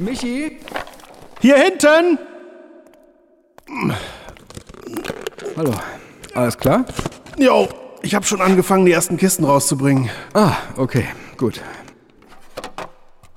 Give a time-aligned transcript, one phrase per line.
[0.00, 0.56] Michi?
[1.40, 2.18] Hier hinten!
[5.56, 5.74] Hallo.
[6.34, 6.86] Alles klar?
[7.38, 7.68] Jo,
[8.00, 10.08] ich habe schon angefangen, die ersten Kisten rauszubringen.
[10.32, 11.04] Ah, okay,
[11.36, 11.60] gut.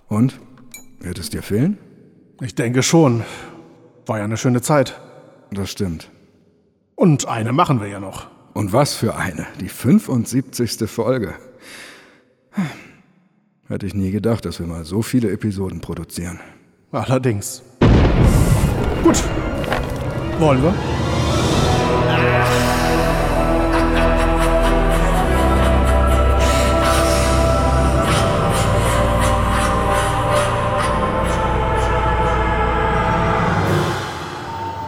[0.07, 0.39] Und?
[0.99, 1.77] Wird es dir fehlen?
[2.41, 3.25] Ich denke schon.
[4.05, 4.99] War ja eine schöne Zeit.
[5.51, 6.09] Das stimmt.
[6.95, 8.27] Und eine machen wir ja noch.
[8.53, 9.47] Und was für eine?
[9.59, 10.89] Die 75.
[10.89, 11.33] Folge.
[13.73, 16.39] Hätte ich nie gedacht, dass wir mal so viele Episoden produzieren.
[16.91, 17.63] Allerdings.
[19.03, 19.23] Gut.
[20.37, 20.75] Wollen wir?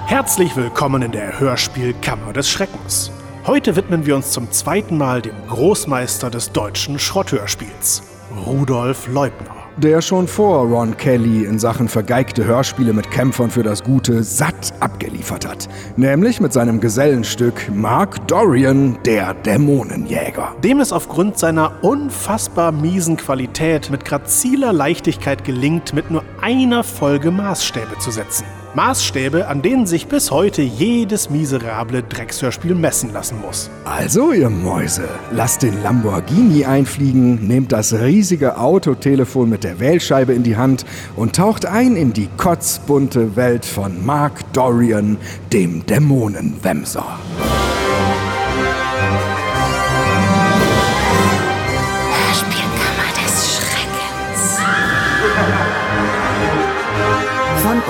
[0.05, 3.09] Herzlich willkommen in der Hörspielkammer des Schreckens.
[3.47, 8.03] Heute widmen wir uns zum zweiten Mal dem Großmeister des deutschen Schrotthörspiels,
[8.45, 9.55] Rudolf Leubner.
[9.77, 14.73] Der schon vor Ron Kelly in Sachen vergeigte Hörspiele mit Kämpfern für das Gute satt
[14.79, 15.67] abgeliefert hat.
[15.97, 20.55] Nämlich mit seinem Gesellenstück Mark Dorian, der Dämonenjäger.
[20.63, 27.31] Dem es aufgrund seiner unfassbar miesen Qualität mit graziler Leichtigkeit gelingt, mit nur einer Folge
[27.31, 28.45] Maßstäbe zu setzen.
[28.75, 33.69] Maßstäbe, an denen sich bis heute jedes miserable Dreckshörspiel messen lassen muss.
[33.85, 40.43] Also, ihr Mäuse, lasst den Lamborghini einfliegen, nehmt das riesige Autotelefon mit der Wählscheibe in
[40.43, 45.17] die Hand und taucht ein in die kotzbunte Welt von Mark Dorian,
[45.53, 47.19] dem Dämonenwemser.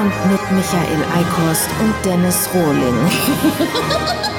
[0.06, 2.96] Und mit Michael Eickhorst und Dennis Rohling.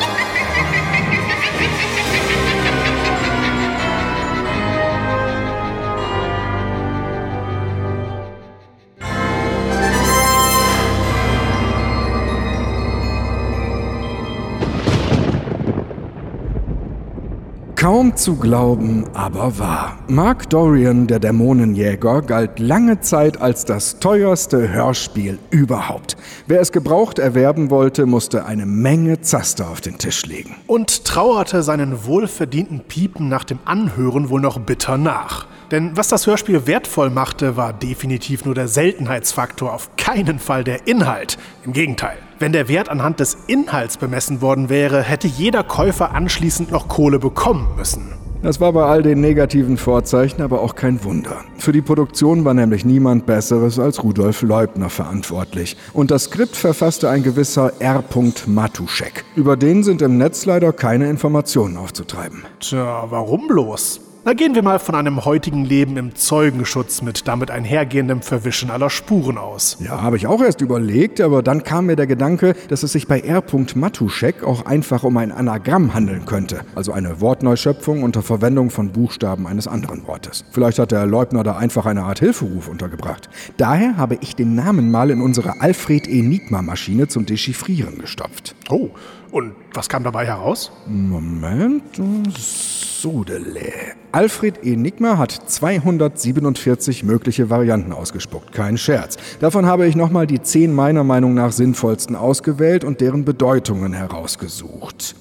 [17.86, 19.96] Kaum zu glauben, aber wahr.
[20.08, 26.16] Mark Dorian, der Dämonenjäger, galt lange Zeit als das teuerste Hörspiel überhaupt.
[26.48, 30.56] Wer es gebraucht erwerben wollte, musste eine Menge Zaster auf den Tisch legen.
[30.66, 35.46] Und trauerte seinen wohlverdienten Piepen nach dem Anhören wohl noch bitter nach.
[35.70, 40.86] Denn was das Hörspiel wertvoll machte, war definitiv nur der Seltenheitsfaktor, auf keinen Fall der
[40.86, 41.38] Inhalt.
[41.64, 42.16] Im Gegenteil.
[42.38, 47.18] Wenn der Wert anhand des Inhalts bemessen worden wäre, hätte jeder Käufer anschließend noch Kohle
[47.18, 48.12] bekommen müssen.
[48.42, 51.40] Das war bei all den negativen Vorzeichen aber auch kein Wunder.
[51.58, 55.76] Für die Produktion war nämlich niemand Besseres als Rudolf Leubner verantwortlich.
[55.92, 58.04] Und das Skript verfasste ein gewisser R.
[58.46, 59.24] Matuschek.
[59.34, 62.44] Über den sind im Netz leider keine Informationen aufzutreiben.
[62.60, 64.05] Tja, warum bloß?
[64.28, 68.90] Na gehen wir mal von einem heutigen Leben im Zeugenschutz mit damit einhergehendem Verwischen aller
[68.90, 69.76] Spuren aus.
[69.78, 73.06] Ja, habe ich auch erst überlegt, aber dann kam mir der Gedanke, dass es sich
[73.06, 73.44] bei R.
[73.76, 79.46] Matuschek auch einfach um ein Anagramm handeln könnte, also eine Wortneuschöpfung unter Verwendung von Buchstaben
[79.46, 80.44] eines anderen Wortes.
[80.50, 83.28] Vielleicht hat der Leubner da einfach eine Art Hilferuf untergebracht.
[83.58, 88.56] Daher habe ich den Namen mal in unsere Alfred Enigma-Maschine zum Dechiffrieren gestopft.
[88.70, 88.90] Oh,
[89.36, 90.72] und was kam dabei heraus?
[90.86, 92.00] Moment,
[92.38, 93.70] Sudele.
[94.10, 98.52] Alfred Enigma hat 247 mögliche Varianten ausgespuckt.
[98.52, 99.18] Kein Scherz.
[99.40, 105.14] Davon habe ich nochmal die zehn meiner Meinung nach sinnvollsten ausgewählt und deren Bedeutungen herausgesucht.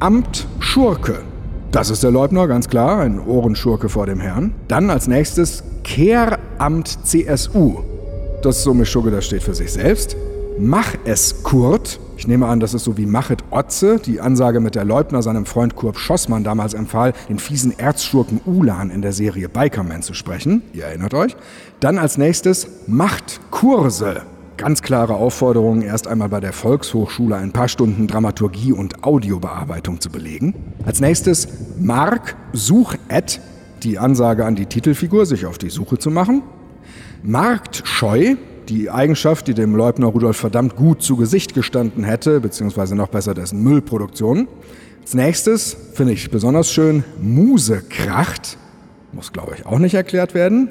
[0.00, 1.20] Amt Schurke.
[1.70, 4.54] Das ist der Leubner, ganz klar, ein Ohrenschurke vor dem Herrn.
[4.68, 7.80] Dann als nächstes Kehramt CSU.
[8.40, 10.16] Das Summe-Schugge, das steht für sich selbst.
[10.58, 12.00] Mach es Kurt.
[12.18, 15.46] Ich nehme an, das ist so wie Machet Otze, die Ansage mit der Leubner seinem
[15.46, 20.62] Freund Kurt Schossmann damals empfahl, den fiesen Erzschurken Ulan in der Serie Bikerman zu sprechen.
[20.72, 21.36] Ihr erinnert euch.
[21.78, 24.22] Dann als nächstes Macht Kurse.
[24.56, 30.10] Ganz klare Aufforderung, erst einmal bei der Volkshochschule ein paar Stunden Dramaturgie und Audiobearbeitung zu
[30.10, 30.54] belegen.
[30.84, 31.46] Als nächstes
[31.78, 33.38] Mark Such-Ad,
[33.84, 36.42] die Ansage an die Titelfigur, sich auf die Suche zu machen.
[37.22, 38.34] Marktscheu,
[38.68, 43.34] die Eigenschaft, die dem Leubner Rudolf verdammt gut zu Gesicht gestanden hätte, beziehungsweise noch besser
[43.34, 44.48] dessen Müllproduktion.
[45.02, 48.58] Als nächstes finde ich besonders schön Musekracht.
[49.12, 50.68] Muss, glaube ich, auch nicht erklärt werden.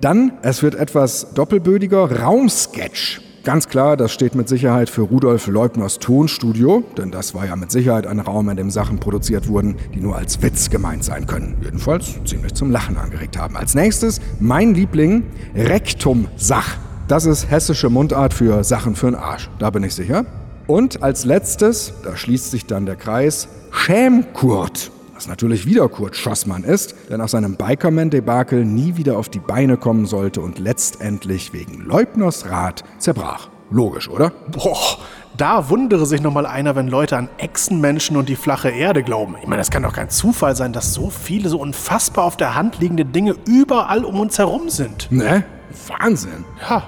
[0.00, 3.20] Dann, es wird etwas doppelbödiger, Raumsketch.
[3.44, 7.72] Ganz klar, das steht mit Sicherheit für Rudolf Leubners Tonstudio, denn das war ja mit
[7.72, 11.56] Sicherheit ein Raum, in dem Sachen produziert wurden, die nur als Witz gemeint sein können.
[11.60, 13.56] Jedenfalls ziemlich zum Lachen angeregt haben.
[13.56, 15.24] Als nächstes mein Liebling,
[15.56, 16.91] Rektum-Sach.
[17.12, 20.24] Das ist hessische Mundart für Sachen für den Arsch, da bin ich sicher.
[20.66, 24.90] Und als letztes, da schließt sich dann der Kreis, Schämkurt.
[25.14, 29.76] Was natürlich wieder Kurt Schossmann ist, der nach seinem Bikerman-Debakel nie wieder auf die Beine
[29.76, 33.50] kommen sollte und letztendlich wegen Leubners Rat zerbrach.
[33.70, 34.32] Logisch, oder?
[34.50, 34.96] Boah,
[35.36, 39.36] da wundere sich noch mal einer, wenn Leute an Echsenmenschen und die flache Erde glauben.
[39.38, 42.54] Ich meine, das kann doch kein Zufall sein, dass so viele so unfassbar auf der
[42.54, 45.12] Hand liegende Dinge überall um uns herum sind.
[45.12, 45.44] Ne?
[45.88, 46.46] Wahnsinn.
[46.66, 46.84] Ja.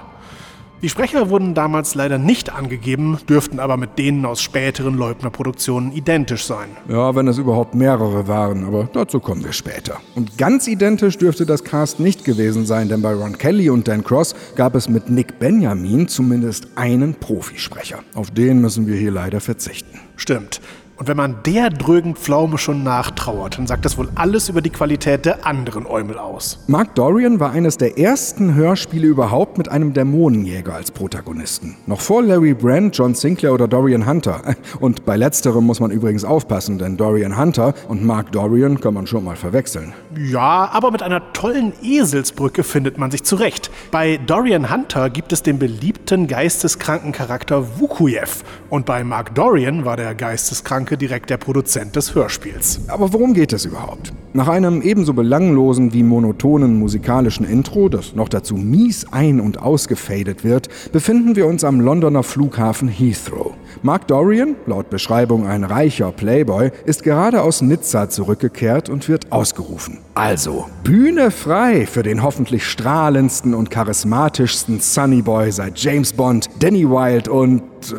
[0.82, 6.44] Die Sprecher wurden damals leider nicht angegeben, dürften aber mit denen aus späteren Leubner-Produktionen identisch
[6.44, 6.68] sein.
[6.88, 10.00] Ja, wenn es überhaupt mehrere waren, aber dazu kommen wir später.
[10.14, 14.04] Und ganz identisch dürfte das Cast nicht gewesen sein, denn bei Ron Kelly und Dan
[14.04, 18.00] Cross gab es mit Nick Benjamin zumindest einen Profisprecher.
[18.14, 20.00] Auf den müssen wir hier leider verzichten.
[20.16, 20.60] Stimmt.
[20.96, 24.70] Und wenn man der drögen Pflaume schon nachtrauert, dann sagt das wohl alles über die
[24.70, 26.60] Qualität der anderen Eumel aus.
[26.68, 31.76] Mark Dorian war eines der ersten Hörspiele überhaupt mit einem Dämonenjäger als Protagonisten.
[31.86, 34.54] Noch vor Larry Brand, John Sinclair oder Dorian Hunter.
[34.78, 39.08] Und bei letzterem muss man übrigens aufpassen, denn Dorian Hunter und Mark Dorian kann man
[39.08, 39.92] schon mal verwechseln.
[40.16, 43.70] Ja, aber mit einer tollen Eselsbrücke findet man sich zurecht.
[43.90, 48.44] Bei Dorian Hunter gibt es den beliebten geisteskranken Charakter Vukuyev.
[48.70, 52.80] Und bei Mark Dorian war der geisteskranke direkt der Produzent des Hörspiels.
[52.88, 54.12] Aber worum geht es überhaupt?
[54.32, 60.42] Nach einem ebenso belanglosen wie monotonen musikalischen Intro, das noch dazu mies ein- und ausgefadet
[60.42, 63.54] wird, befinden wir uns am Londoner Flughafen Heathrow.
[63.82, 69.98] Mark Dorian, laut Beschreibung ein reicher Playboy, ist gerade aus Nizza zurückgekehrt und wird ausgerufen.
[70.14, 77.30] Also, Bühne frei für den hoffentlich strahlendsten und charismatischsten Sunnyboy seit James Bond, Danny Wilde
[77.30, 77.94] und äh,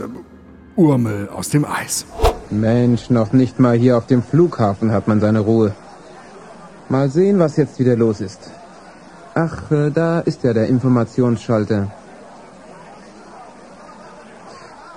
[0.76, 2.06] Urmel aus dem Eis.
[2.52, 5.74] Mensch, noch nicht mal hier auf dem Flughafen hat man seine Ruhe.
[6.90, 8.52] Mal sehen, was jetzt wieder los ist.
[9.34, 11.92] Ach, äh, da ist ja der Informationsschalter.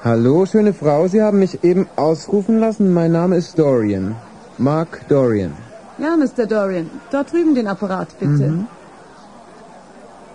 [0.05, 2.93] Hallo, schöne Frau, Sie haben mich eben ausrufen lassen.
[2.93, 4.15] Mein Name ist Dorian.
[4.59, 5.53] Mark Dorian.
[5.99, 6.47] Ja, Mr.
[6.47, 6.91] Dorian.
[7.11, 8.49] Dort drüben den Apparat, bitte.
[8.49, 8.67] Mhm.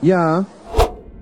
[0.01, 0.45] Ja,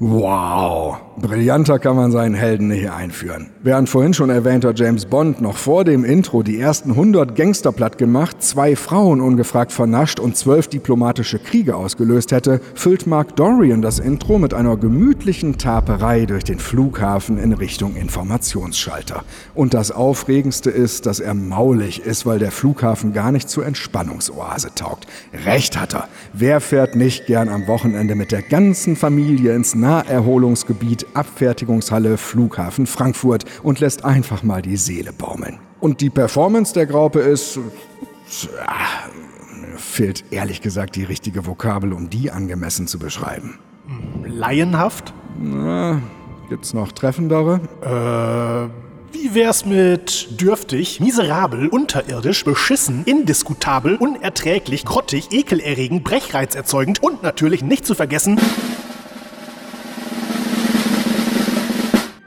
[0.04, 3.50] Wow, brillanter kann man seinen Helden hier einführen.
[3.64, 7.98] Während vorhin schon erwähnter James Bond noch vor dem Intro die ersten 100 Gangster platt
[7.98, 14.00] gemacht, zwei Frauen ungefragt vernascht und zwölf diplomatische Kriege ausgelöst hätte, füllt Mark Dorian das
[14.00, 19.24] Intro mit einer gemütlichen Taperei durch den Flughafen in Richtung Informationsschalter.
[19.54, 24.72] Und das Aufregendste ist, dass er maulig ist, weil der Flughafen gar nicht zur Entspannungsoase
[24.76, 25.08] taugt.
[25.46, 26.08] Recht hat er.
[26.34, 33.46] Wer fährt nicht gern am Wochenende mit der ganzen Familie ins Naherholungsgebiet, Abfertigungshalle, Flughafen Frankfurt
[33.64, 35.60] und lässt einfach mal die Seele baumeln.
[35.80, 37.60] Und die Performance der Graupe ist.
[38.66, 39.10] Ah,
[39.78, 43.60] fehlt ehrlich gesagt die richtige Vokabel, um die angemessen zu beschreiben.
[44.24, 45.14] Laienhaft?
[45.40, 46.02] Na,
[46.50, 47.62] gibt's noch treffendere?
[47.82, 57.64] Äh, wie wär's mit dürftig, miserabel, unterirdisch, beschissen, indiskutabel, unerträglich, grottig, ekelerregend, brechreizerzeugend und natürlich
[57.64, 58.40] nicht zu vergessen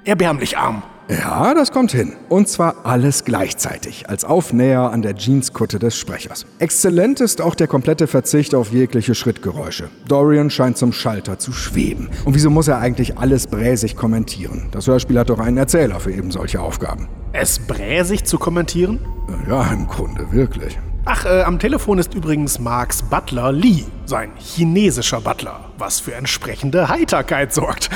[0.04, 0.82] erbärmlich arm.
[1.08, 2.14] Ja, das kommt hin.
[2.30, 6.46] Und zwar alles gleichzeitig, als Aufnäher an der Jeanskutte des Sprechers.
[6.60, 9.90] Exzellent ist auch der komplette Verzicht auf jegliche Schrittgeräusche.
[10.08, 12.08] Dorian scheint zum Schalter zu schweben.
[12.24, 14.68] Und wieso muss er eigentlich alles bräsig kommentieren?
[14.70, 17.08] Das Hörspiel hat doch einen Erzähler für eben solche Aufgaben.
[17.34, 19.00] Es bräsig zu kommentieren?
[19.46, 20.78] Ja, im Grunde wirklich.
[21.04, 26.88] Ach, äh, am Telefon ist übrigens Marks Butler Lee, sein chinesischer Butler, was für entsprechende
[26.88, 27.90] Heiterkeit sorgt.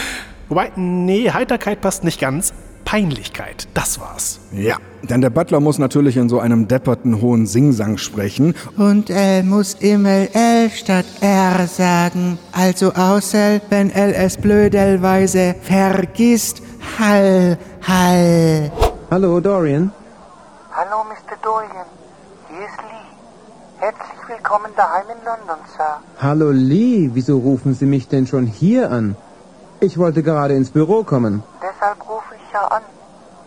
[0.48, 2.54] Wobei, nee, Heiterkeit passt nicht ganz.
[2.86, 4.40] Peinlichkeit, das war's.
[4.50, 8.54] Ja, denn der Butler muss natürlich in so einem depperten hohen Singsang sprechen.
[8.78, 12.38] Und L muss immer L statt R sagen.
[12.52, 16.62] Also außer wenn L es blödelweise vergisst.
[16.98, 18.72] Hall, Hall.
[19.10, 19.92] hallo Dorian.
[20.72, 21.36] Hallo, Mr.
[21.42, 21.84] Dorian.
[22.48, 23.80] Hier ist Lee.
[23.80, 26.00] Herzlich willkommen daheim in London, Sir.
[26.22, 29.14] Hallo Lee, wieso rufen Sie mich denn schon hier an?
[29.80, 31.42] Ich wollte gerade ins Büro kommen.
[31.62, 32.82] Deshalb rufe ich ja an.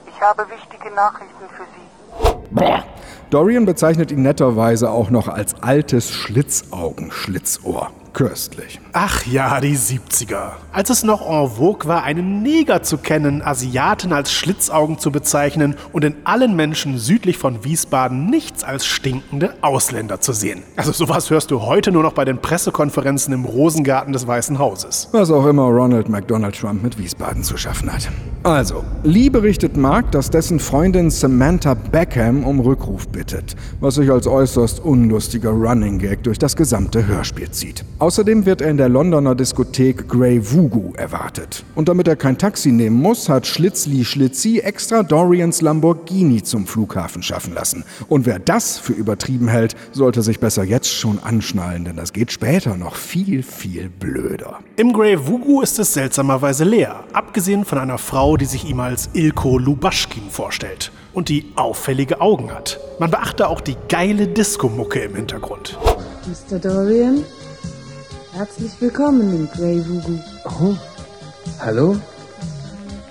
[0.07, 2.83] Ich habe wichtige Nachrichten für Sie.
[3.29, 7.91] Dorian bezeichnet ihn netterweise auch noch als altes Schlitzaugenschlitzohr.
[8.13, 8.79] Köstlich.
[8.93, 10.51] Ach ja, die 70er.
[10.73, 15.75] Als es noch en vogue war, einen Neger zu kennen, Asiaten als Schlitzaugen zu bezeichnen
[15.93, 20.63] und in allen Menschen südlich von Wiesbaden nichts als stinkende Ausländer zu sehen.
[20.75, 25.07] Also sowas hörst du heute nur noch bei den Pressekonferenzen im Rosengarten des Weißen Hauses.
[25.13, 28.09] Was auch immer Ronald McDonald Trump mit Wiesbaden zu schaffen hat.
[28.43, 34.25] Also, Lee berichtet Mark, dass dessen Freundin Samantha Beckham um Rückruf bittet, was sich als
[34.25, 37.85] äußerst unlustiger Running Gag durch das gesamte Hörspiel zieht.
[38.01, 41.63] Außerdem wird er in der Londoner Diskothek Grey Voodoo erwartet.
[41.75, 47.21] Und damit er kein Taxi nehmen muss, hat Schlitzli Schlitzi extra Dorians Lamborghini zum Flughafen
[47.21, 47.83] schaffen lassen.
[48.09, 52.31] Und wer das für übertrieben hält, sollte sich besser jetzt schon anschnallen, denn das geht
[52.31, 54.61] später noch viel, viel blöder.
[54.77, 59.11] Im Grey Voodoo ist es seltsamerweise leer, abgesehen von einer Frau, die sich ihm als
[59.13, 62.79] Ilko Lubaschkin vorstellt und die auffällige Augen hat.
[62.97, 65.77] Man beachte auch die geile Disco-Mucke im Hintergrund.
[66.25, 66.57] Mr.
[66.57, 67.23] Dorian,
[68.33, 70.19] herzlich willkommen im Grey Voodoo.
[70.45, 70.75] Oh,
[71.59, 71.97] hallo?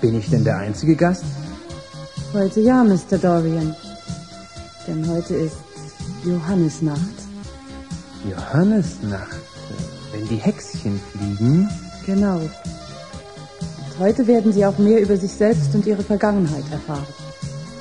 [0.01, 1.23] Bin ich denn der einzige Gast?
[2.33, 3.17] Heute ja, Mr.
[3.21, 3.75] Dorian.
[4.87, 5.57] Denn heute ist
[6.25, 6.99] Johannesnacht.
[8.29, 9.41] Johannesnacht.
[10.11, 11.69] Wenn die Hexchen fliegen.
[12.05, 12.37] Genau.
[12.37, 17.07] Und heute werden Sie auch mehr über sich selbst und Ihre Vergangenheit erfahren.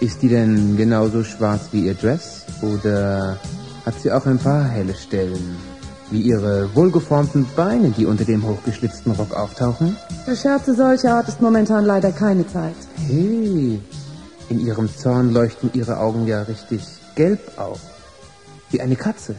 [0.00, 2.44] Ist die denn genauso schwarz wie ihr Dress?
[2.62, 3.38] Oder
[3.84, 5.69] hat sie auch ein paar helle Stellen?
[6.10, 9.96] Wie ihre wohlgeformten Beine, die unter dem hochgeschlitzten Rock auftauchen?
[10.24, 12.74] Für Scherze solcher Art ist momentan leider keine Zeit.
[13.06, 13.80] Hey,
[14.48, 16.82] in ihrem Zorn leuchten ihre Augen ja richtig
[17.14, 17.78] gelb auf.
[18.72, 19.36] Wie eine Katze.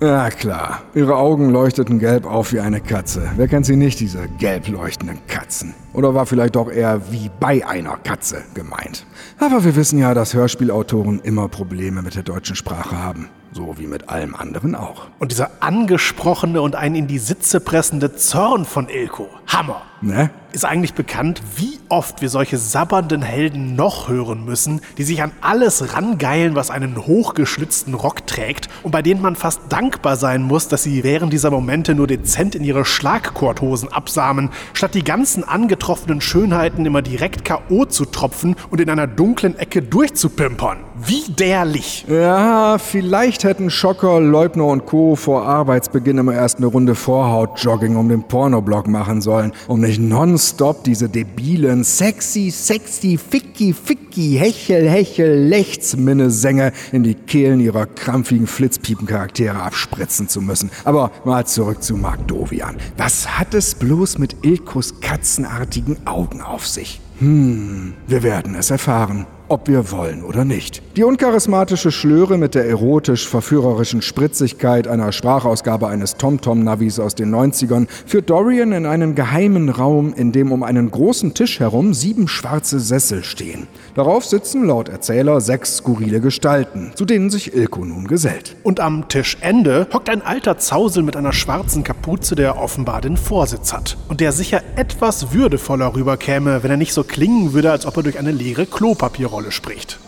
[0.00, 3.30] Ja klar, ihre Augen leuchteten gelb auf wie eine Katze.
[3.36, 5.74] Wer kennt sie nicht, diese gelb leuchtenden Katzen?
[5.92, 9.06] Oder war vielleicht doch eher wie bei einer Katze gemeint?
[9.38, 13.28] Aber wir wissen ja, dass Hörspielautoren immer Probleme mit der deutschen Sprache haben.
[13.54, 15.06] So wie mit allem anderen auch.
[15.20, 19.28] Und dieser angesprochene und einen in die Sitze pressende Zorn von Ilko.
[19.46, 19.82] Hammer.
[20.00, 20.30] Ne?
[20.52, 25.32] Ist eigentlich bekannt, wie oft wir solche sabbernden Helden noch hören müssen, die sich an
[25.40, 30.68] alles rangeilen, was einen hochgeschlitzten Rock trägt und bei denen man fast dankbar sein muss,
[30.68, 36.20] dass sie während dieser Momente nur dezent in ihre Schlagkordhosen absamen, statt die ganzen angetroffenen
[36.20, 37.86] Schönheiten immer direkt K.O.
[37.86, 40.78] zu tropfen und in einer dunklen Ecke durchzupimpern.
[40.96, 42.04] Widerlich.
[42.08, 45.16] Ja, vielleicht hätten Schocker, Leubner und Co.
[45.16, 49.33] vor Arbeitsbeginn immer erst eine Runde Vorhaut-Jogging um den Pornoblog machen sollen,
[49.68, 57.60] um nicht nonstop diese debilen sexy, sexy, ficky, ficky, hechel, hechel, Lechtsminne-Sänger in die Kehlen
[57.60, 60.70] ihrer krampfigen Flitzpiepen-Charaktere abspritzen zu müssen.
[60.84, 62.76] Aber mal zurück zu Mark Dovian.
[62.96, 67.00] Was hat es bloß mit Ilkos katzenartigen Augen auf sich?
[67.18, 70.82] Hm, wir werden es erfahren ob wir wollen oder nicht.
[70.96, 78.30] Die uncharismatische Schlöre mit der erotisch-verführerischen Spritzigkeit einer Sprachausgabe eines TomTom-Navis aus den 90ern führt
[78.30, 83.22] Dorian in einen geheimen Raum, in dem um einen großen Tisch herum sieben schwarze Sessel
[83.22, 83.68] stehen.
[83.94, 88.56] Darauf sitzen laut Erzähler sechs skurrile Gestalten, zu denen sich Ilko nun gesellt.
[88.64, 93.72] Und am Tischende hockt ein alter Zausel mit einer schwarzen Kapuze, der offenbar den Vorsitz
[93.72, 93.96] hat.
[94.08, 98.02] Und der sicher etwas würdevoller rüberkäme, wenn er nicht so klingen würde, als ob er
[98.02, 99.98] durch eine leere Klopapierrolle spricht.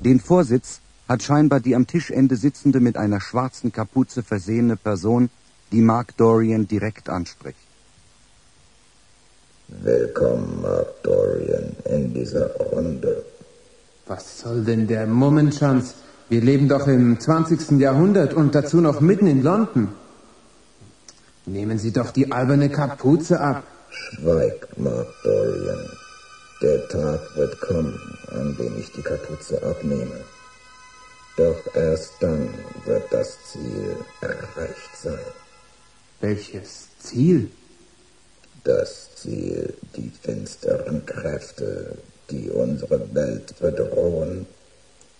[0.00, 5.30] Den Vorsitz hat scheinbar die am Tischende sitzende mit einer schwarzen Kapuze versehene Person,
[5.72, 7.58] die Mark Dorian direkt anspricht.
[9.68, 13.24] Willkommen, Mark Dorian, in dieser Runde.
[14.06, 15.94] Was soll denn der Mummenschanz?
[16.28, 17.80] Wir leben doch im 20.
[17.80, 19.88] Jahrhundert und dazu noch mitten in London.
[21.46, 23.64] Nehmen Sie doch die alberne Kapuze ab.
[23.90, 26.05] Schweig, Mark Dorian.
[26.62, 28.00] Der Tag wird kommen,
[28.32, 30.20] an dem ich die Kapuze abnehme.
[31.36, 32.48] Doch erst dann
[32.86, 35.18] wird das Ziel erreicht sein.
[36.20, 37.50] Welches Ziel?
[38.64, 41.98] Das Ziel, die finsteren Kräfte,
[42.30, 44.46] die unsere Welt bedrohen,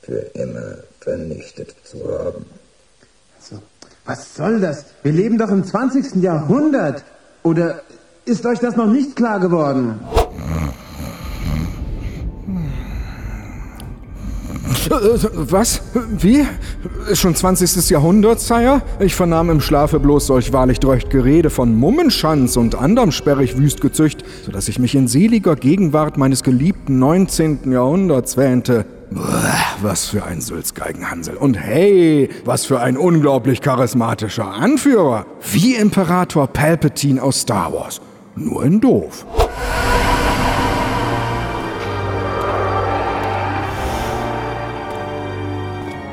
[0.00, 2.46] für immer vernichtet zu haben.
[3.38, 3.62] Also,
[4.06, 4.86] was soll das?
[5.02, 6.22] Wir leben doch im 20.
[6.22, 7.04] Jahrhundert.
[7.42, 7.82] Oder
[8.24, 10.00] ist euch das noch nicht klar geworden?
[15.34, 15.80] Was?
[16.18, 16.46] Wie?
[17.10, 17.90] Ist schon 20.
[17.90, 18.82] Jahrhundert, Sire?
[19.00, 24.24] Ich vernahm im Schlafe bloß solch wahrlich dreucht Gerede von Mummenschanz und anderem sperrig Wüstgezücht,
[24.44, 27.72] so dass ich mich in seliger Gegenwart meines geliebten 19.
[27.72, 28.86] Jahrhunderts wähnte.
[29.82, 31.36] Was für ein Sülzgeigenhansel.
[31.36, 35.26] Und hey, was für ein unglaublich charismatischer Anführer.
[35.52, 38.00] Wie Imperator Palpatine aus Star Wars.
[38.34, 39.24] Nur in doof.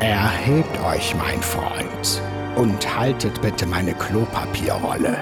[0.03, 2.22] Erhebt euch, mein Freund,
[2.57, 5.15] und haltet bitte meine Klopapierrolle.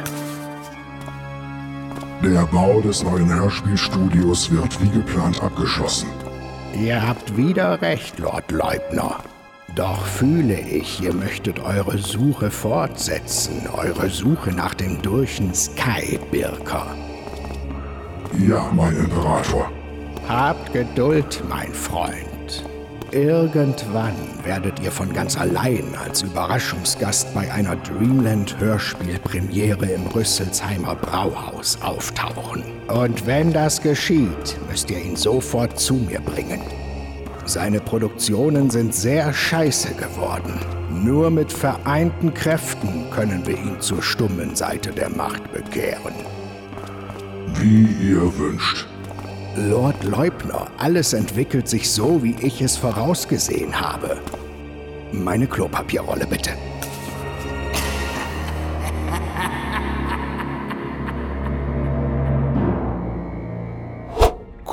[2.24, 6.10] Der Bau des neuen Hörspielstudios wird wie geplant abgeschlossen.
[6.74, 9.18] Ihr habt wieder recht, Lord Leubner.
[9.76, 16.88] Doch fühle ich, ihr möchtet eure Suche fortsetzen, eure Suche nach dem Durchen Skybirker.
[18.50, 19.72] Ja, mein Imperator.
[20.28, 22.31] Habt Geduld, mein Freund.
[23.12, 24.16] Irgendwann
[24.46, 32.64] werdet ihr von ganz allein als Überraschungsgast bei einer Dreamland-Hörspielpremiere im Rüsselsheimer Brauhaus auftauchen.
[32.88, 36.62] Und wenn das geschieht, müsst ihr ihn sofort zu mir bringen.
[37.44, 40.58] Seine Produktionen sind sehr scheiße geworden.
[40.90, 46.14] Nur mit vereinten Kräften können wir ihn zur stummen Seite der Macht bekehren.
[47.56, 48.88] Wie ihr wünscht.
[49.58, 54.18] Lord Leubner, alles entwickelt sich so, wie ich es vorausgesehen habe.
[55.12, 56.52] Meine Klopapierrolle bitte.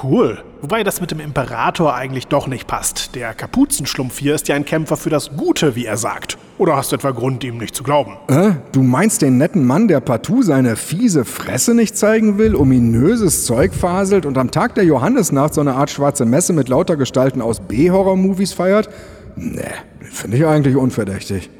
[0.09, 0.39] Cool.
[0.63, 3.15] Wobei das mit dem Imperator eigentlich doch nicht passt.
[3.15, 6.39] Der Kapuzenschlumpf hier ist ja ein Kämpfer für das Gute, wie er sagt.
[6.57, 8.17] Oder hast du etwa Grund, ihm nicht zu glauben?
[8.29, 13.45] Äh, du meinst den netten Mann, der partout seine fiese Fresse nicht zeigen will, ominöses
[13.45, 17.43] Zeug faselt und am Tag der Johannesnacht so eine Art schwarze Messe mit lauter Gestalten
[17.43, 18.89] aus B-Horror-Movies feiert?
[19.37, 19.61] Nee,
[20.01, 21.51] den finde ich eigentlich unverdächtig.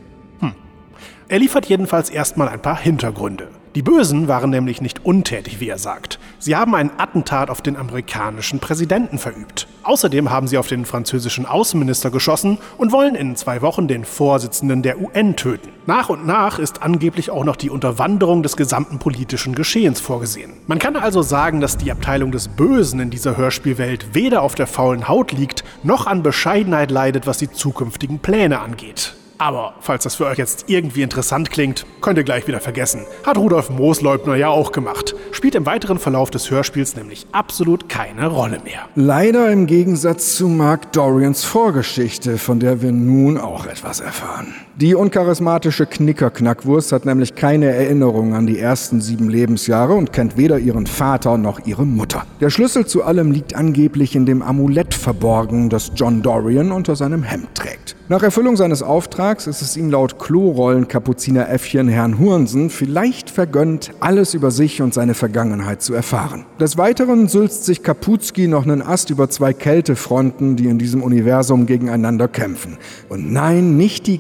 [1.31, 3.49] Er liefert jedenfalls erstmal ein paar Hintergründe.
[3.75, 6.19] Die Bösen waren nämlich nicht untätig, wie er sagt.
[6.39, 9.69] Sie haben ein Attentat auf den amerikanischen Präsidenten verübt.
[9.83, 14.83] Außerdem haben sie auf den französischen Außenminister geschossen und wollen in zwei Wochen den Vorsitzenden
[14.83, 15.69] der UN töten.
[15.87, 20.55] Nach und nach ist angeblich auch noch die Unterwanderung des gesamten politischen Geschehens vorgesehen.
[20.67, 24.67] Man kann also sagen, dass die Abteilung des Bösen in dieser Hörspielwelt weder auf der
[24.67, 29.18] faulen Haut liegt, noch an Bescheidenheit leidet, was die zukünftigen Pläne angeht.
[29.39, 33.07] Aber falls das für euch jetzt irgendwie interessant klingt, könnt ihr gleich wieder vergessen.
[33.25, 35.15] Hat Rudolf Moosleubner ja auch gemacht.
[35.31, 38.89] Spielt im weiteren Verlauf des Hörspiels nämlich absolut keine Rolle mehr.
[38.97, 44.55] Leider im Gegensatz zu Mark Dorians Vorgeschichte, von der wir nun auch etwas erfahren.
[44.81, 50.61] Die uncharismatische Knicker-Knackwurst hat nämlich keine Erinnerung an die ersten sieben Lebensjahre und kennt weder
[50.61, 52.25] ihren Vater noch ihre Mutter.
[52.41, 57.25] Der Schlüssel zu allem liegt angeblich in dem Amulett verborgen, das John Dorian unter seinem
[57.25, 57.97] Hemd trägt.
[58.11, 64.51] Nach Erfüllung seines Auftrags ist es ihm laut Klorollen-Kapuzineräffchen Herrn Hurensen vielleicht vergönnt, alles über
[64.51, 66.47] sich und seine Vergangenheit zu erfahren.
[66.59, 71.67] Des Weiteren sülzt sich Kapuzki noch einen Ast über zwei Kältefronten, die in diesem Universum
[71.67, 72.79] gegeneinander kämpfen.
[73.11, 74.17] Und nein, nicht die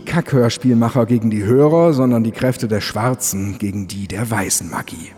[0.49, 5.13] Kackhörspielmacher gegen die Hörer, sondern die Kräfte der Schwarzen gegen die der weißen Magie.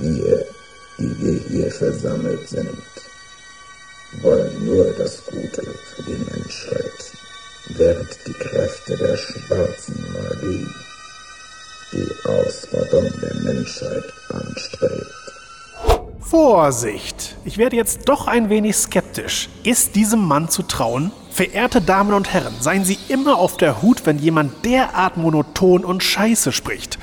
[0.00, 0.44] Wir,
[0.98, 2.68] die wir hier versammelt sind,
[4.22, 7.12] wollen nur das Gute für die Menschheit,
[7.76, 10.66] während die Kräfte der schwarzen Magie
[11.92, 15.06] die Ausrottung der Menschheit anstrebt.
[16.18, 17.36] Vorsicht!
[17.44, 19.48] Ich werde jetzt doch ein wenig skeptisch.
[19.62, 21.12] Ist diesem Mann zu trauen?
[21.32, 26.02] Verehrte Damen und Herren, seien Sie immer auf der Hut, wenn jemand derart monoton und
[26.02, 26.98] scheiße spricht.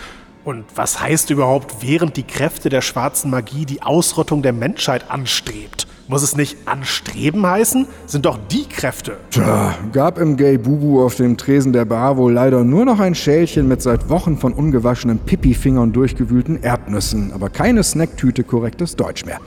[0.45, 5.87] Und was heißt überhaupt, während die Kräfte der schwarzen Magie die Ausrottung der Menschheit anstrebt?
[6.07, 7.87] Muss es nicht anstreben heißen?
[8.05, 9.17] Sind doch die Kräfte.
[9.31, 13.15] Tja, gab im Gay Bubu auf dem Tresen der Bar wohl leider nur noch ein
[13.15, 19.39] Schälchen mit seit Wochen von ungewaschenen Pipi-Fingern durchgewühlten Erdnüssen, aber keine Snacktüte korrektes Deutsch mehr.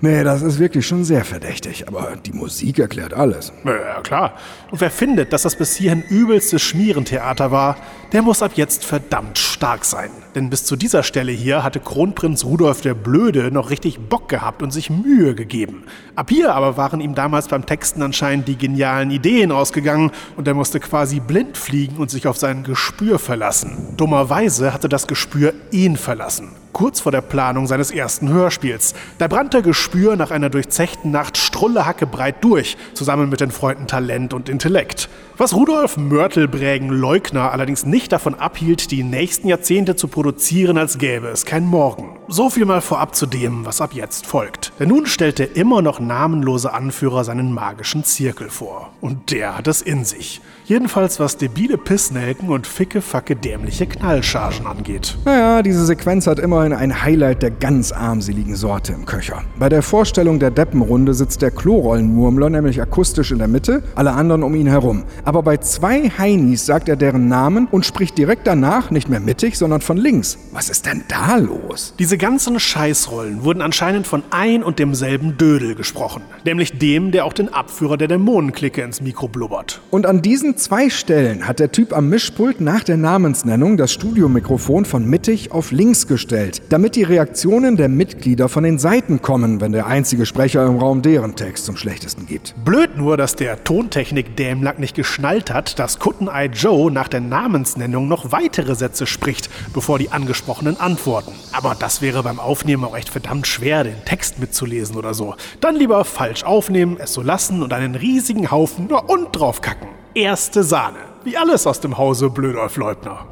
[0.00, 3.52] Nee, das ist wirklich schon sehr verdächtig, aber die Musik erklärt alles.
[3.64, 4.34] Ja, klar.
[4.70, 7.76] Und wer findet, dass das bis hierhin übelstes Schmierentheater war,
[8.12, 10.10] der muss ab jetzt verdammt stark sein.
[10.36, 14.62] Denn bis zu dieser Stelle hier hatte Kronprinz Rudolf der Blöde noch richtig Bock gehabt
[14.62, 15.84] und sich Mühe gegeben.
[16.14, 20.52] Ab hier aber waren ihm damals beim Texten anscheinend die genialen Ideen ausgegangen und er
[20.52, 23.94] musste quasi blind fliegen und sich auf sein Gespür verlassen.
[23.96, 28.92] Dummerweise hatte das Gespür ihn verlassen kurz vor der Planung seines ersten Hörspiels.
[29.16, 34.34] Da brannte Gespür nach einer durchzechten Nacht Strullehacke breit durch, zusammen mit den Freunden Talent
[34.34, 35.08] und Intellekt.
[35.38, 41.28] Was Rudolf Mörtelbrägen Leugner allerdings nicht davon abhielt, die nächsten Jahrzehnte zu produzieren, als gäbe
[41.28, 42.18] es kein Morgen.
[42.28, 44.72] So viel mal vorab zu dem, was ab jetzt folgt.
[44.78, 48.90] Denn nun stellt der immer noch namenlose Anführer seinen magischen Zirkel vor.
[49.00, 50.42] Und der hat es in sich.
[50.68, 55.16] Jedenfalls was debile Pissnelken und ficke, facke, dämliche Knallchargen angeht.
[55.24, 59.44] Naja, diese Sequenz hat immerhin ein Highlight der ganz armseligen Sorte im Köcher.
[59.60, 64.42] Bei der Vorstellung der Deppenrunde sitzt der Klorollenmurmler nämlich akustisch in der Mitte, alle anderen
[64.42, 65.04] um ihn herum.
[65.24, 69.56] Aber bei zwei Heinis sagt er deren Namen und spricht direkt danach nicht mehr mittig,
[69.56, 70.36] sondern von links.
[70.50, 71.94] Was ist denn da los?
[72.00, 76.22] Diese ganzen Scheißrollen wurden anscheinend von ein und demselben Dödel gesprochen.
[76.44, 79.80] Nämlich dem, der auch den Abführer der Dämonenklicke ins Mikro blubbert.
[79.92, 83.92] Und an diesen diesen zwei Stellen hat der Typ am Mischpult nach der Namensnennung das
[83.92, 89.60] Studiomikrofon von mittig auf links gestellt, damit die Reaktionen der Mitglieder von den Seiten kommen,
[89.60, 92.54] wenn der einzige Sprecher im Raum deren Text zum schlechtesten gibt.
[92.64, 98.32] Blöd nur, dass der Tontechnik-Dämlack nicht geschnallt hat, dass Kutteneye Joe nach der Namensnennung noch
[98.32, 101.32] weitere Sätze spricht, bevor die angesprochenen antworten.
[101.52, 105.34] Aber das wäre beim Aufnehmen auch echt verdammt schwer, den Text mitzulesen oder so.
[105.60, 109.95] Dann lieber falsch aufnehmen, es so lassen und einen riesigen Haufen nur und drauf kacken.
[110.16, 111.00] Erste Sahne.
[111.24, 113.26] Wie alles aus dem Hause Blödolf Leutner.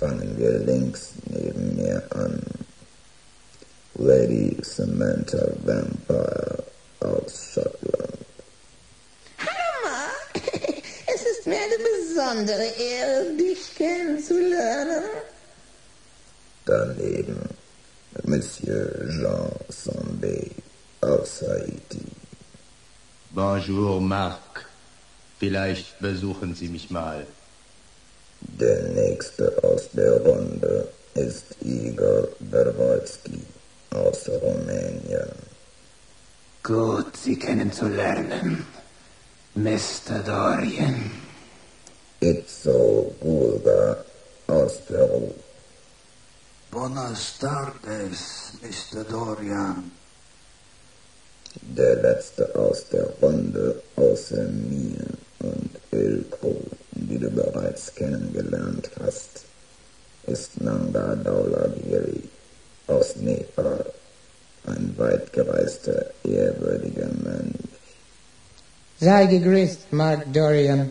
[0.00, 2.40] Fangen wir links neben mir an.
[3.96, 6.64] Lady Samantha Vampire
[7.00, 8.24] aus Schottland.
[9.36, 10.42] Hallo Mark,
[11.14, 15.04] es ist mir eine besondere Ehre, dich kennenzulernen.
[16.64, 17.50] Daneben
[18.22, 20.50] Monsieur Jean Sambé
[21.02, 22.00] aus Haiti.
[23.30, 24.73] Bonjour, Marc.
[25.38, 27.26] Vielleicht besuchen Sie mich mal.
[28.40, 33.42] Der nächste aus der Runde ist Igor Berwolski
[33.90, 35.32] aus Rumänien.
[36.62, 38.66] Gut, Sie kennenzulernen.
[39.54, 40.18] Mr.
[40.24, 41.10] Dorian.
[42.20, 44.04] Itzo Gulga
[44.46, 45.32] aus Peru.
[46.70, 49.04] Buenas tardes, Mr.
[49.04, 49.92] Dorian.
[51.62, 55.06] Der letzte aus der Runde außer mir
[55.40, 56.56] und Ilko,
[56.92, 59.44] die du bereits kennengelernt hast,
[60.26, 62.22] ist Nanga Daulagiri
[62.86, 63.84] aus Nepal,
[64.66, 67.54] ein weit gereister, ehrwürdiger Mönch.
[69.00, 70.90] Sei gegrüßt, Mark Dorian.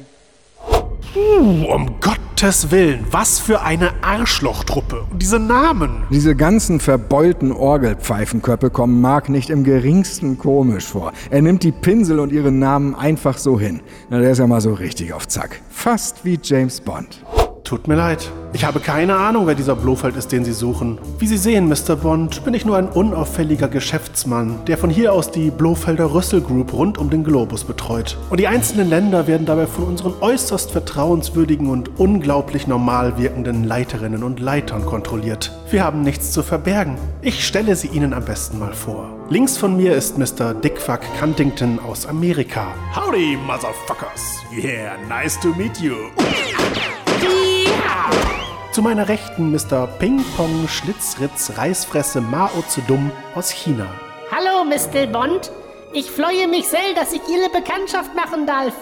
[1.16, 2.00] Uh, um
[2.34, 5.06] Gottes Willen, was für eine Arschlochtruppe.
[5.12, 6.02] Und diese Namen.
[6.10, 11.14] Diese ganzen verbeulten Orgelpfeifenköpfe kommen Mark nicht im geringsten komisch vor.
[11.30, 13.82] Er nimmt die Pinsel und ihre Namen einfach so hin.
[14.10, 15.62] Na, der ist ja mal so richtig auf Zack.
[15.70, 17.24] Fast wie James Bond.
[17.64, 18.30] Tut mir leid.
[18.52, 21.00] Ich habe keine Ahnung, wer dieser Blofeld ist, den Sie suchen.
[21.18, 21.96] Wie Sie sehen, Mr.
[21.96, 26.74] Bond, bin ich nur ein unauffälliger Geschäftsmann, der von hier aus die Blofelder Rüssel Group
[26.74, 28.18] rund um den Globus betreut.
[28.30, 34.24] Und die einzelnen Länder werden dabei von unseren äußerst vertrauenswürdigen und unglaublich normal wirkenden Leiterinnen
[34.24, 35.52] und Leitern kontrolliert.
[35.72, 36.98] Wir haben nichts zu verbergen.
[37.22, 39.10] Ich stelle sie Ihnen am besten mal vor.
[39.30, 40.54] Links von mir ist Mr.
[40.54, 42.68] Dickfuck Cuntington aus Amerika.
[42.94, 44.44] Howdy, Motherfuckers.
[44.56, 45.96] Yeah, nice to meet you.
[48.74, 49.86] Zu meiner Rechten Mr.
[50.00, 53.86] Ping Pong Schlitzritz Reißfresse Mao Zedong aus China.
[54.32, 55.06] Hallo, Mr.
[55.06, 55.52] Bond.
[55.94, 58.74] Ich freue mich sehr, dass ich Ihre Bekanntschaft machen darf.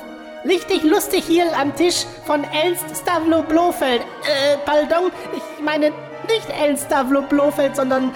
[0.46, 4.00] Richtig lustig hier am Tisch von Ernst Stavlo Blofeld.
[4.00, 8.14] Äh, pardon, ich meine nicht Ernst Stavlo Blofeld, sondern,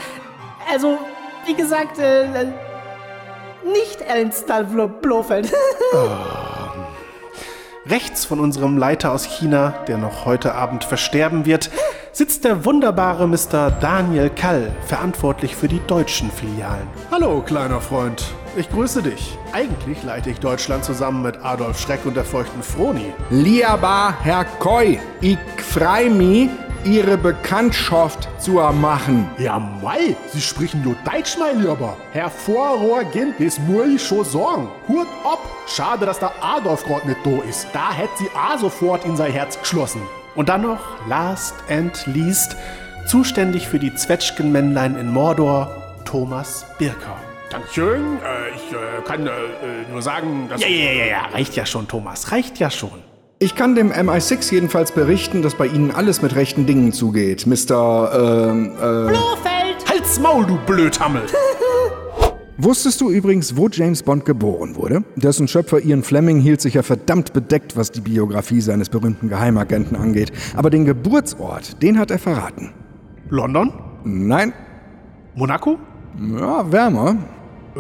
[0.71, 0.97] also,
[1.45, 2.53] wie gesagt, äh,
[3.65, 5.51] nicht Ernst Stavlo Blofeld.
[7.87, 11.69] Rechts von unserem Leiter aus China, der noch heute Abend versterben wird,
[12.11, 13.69] sitzt der wunderbare Mr.
[13.79, 16.87] Daniel Kall, verantwortlich für die deutschen Filialen.
[17.11, 18.25] Hallo, kleiner Freund.
[18.57, 19.37] Ich grüße dich.
[19.51, 23.13] Eigentlich leite ich Deutschland zusammen mit Adolf Schreck und der feuchten Froni.
[23.29, 26.49] Lieber Herr Koi, ich freu mich,
[26.85, 29.27] Ihre Bekanntschaft zu machen.
[29.39, 31.97] Ja, mei, Sie sprechen nur Deutsch, mein Lieber.
[32.11, 34.69] Hervorragend, das muss ich schon sagen.
[34.87, 35.39] Hut ab.
[35.67, 37.67] Schade, dass der Adolf gerade nicht da ist.
[37.73, 40.01] Da hätte sie auch sofort in sein Herz geschlossen.
[40.35, 42.55] Und dann noch, last and least,
[43.07, 45.71] zuständig für die Zwetschgenmännlein in Mordor,
[46.05, 47.17] Thomas Birker.
[47.49, 48.17] Dankeschön.
[48.17, 49.31] Äh, ich äh, kann äh,
[49.91, 50.61] nur sagen, dass...
[50.61, 53.01] Ja, ja, ja, ja, reicht ja schon, Thomas, reicht ja schon.
[53.37, 58.49] Ich kann dem MI6 jedenfalls berichten, dass bei Ihnen alles mit rechten Dingen zugeht, Mr.
[58.49, 59.09] Ähm, äh.
[59.09, 59.89] Blofeld!
[59.89, 61.23] Halt's Maul, du Blödhammel!
[62.57, 65.03] Wusstest du übrigens, wo James Bond geboren wurde?
[65.17, 69.97] Dessen Schöpfer Ian Fleming hielt sich ja verdammt bedeckt, was die Biografie seines berühmten Geheimagenten
[69.97, 70.31] angeht.
[70.55, 72.71] Aber den Geburtsort, den hat er verraten.
[73.29, 73.73] London?
[74.05, 74.53] Nein.
[75.35, 75.77] Monaco?
[76.39, 77.17] Ja, wärmer.
[77.75, 77.79] Äh,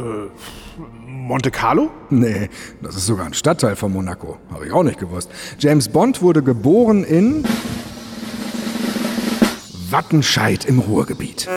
[1.25, 1.89] Monte Carlo?
[2.11, 2.49] Nee,
[2.83, 4.37] das ist sogar ein Stadtteil von Monaco.
[4.53, 5.31] Habe ich auch nicht gewusst.
[5.57, 7.43] James Bond wurde geboren in
[9.89, 11.47] Wattenscheid im Ruhrgebiet.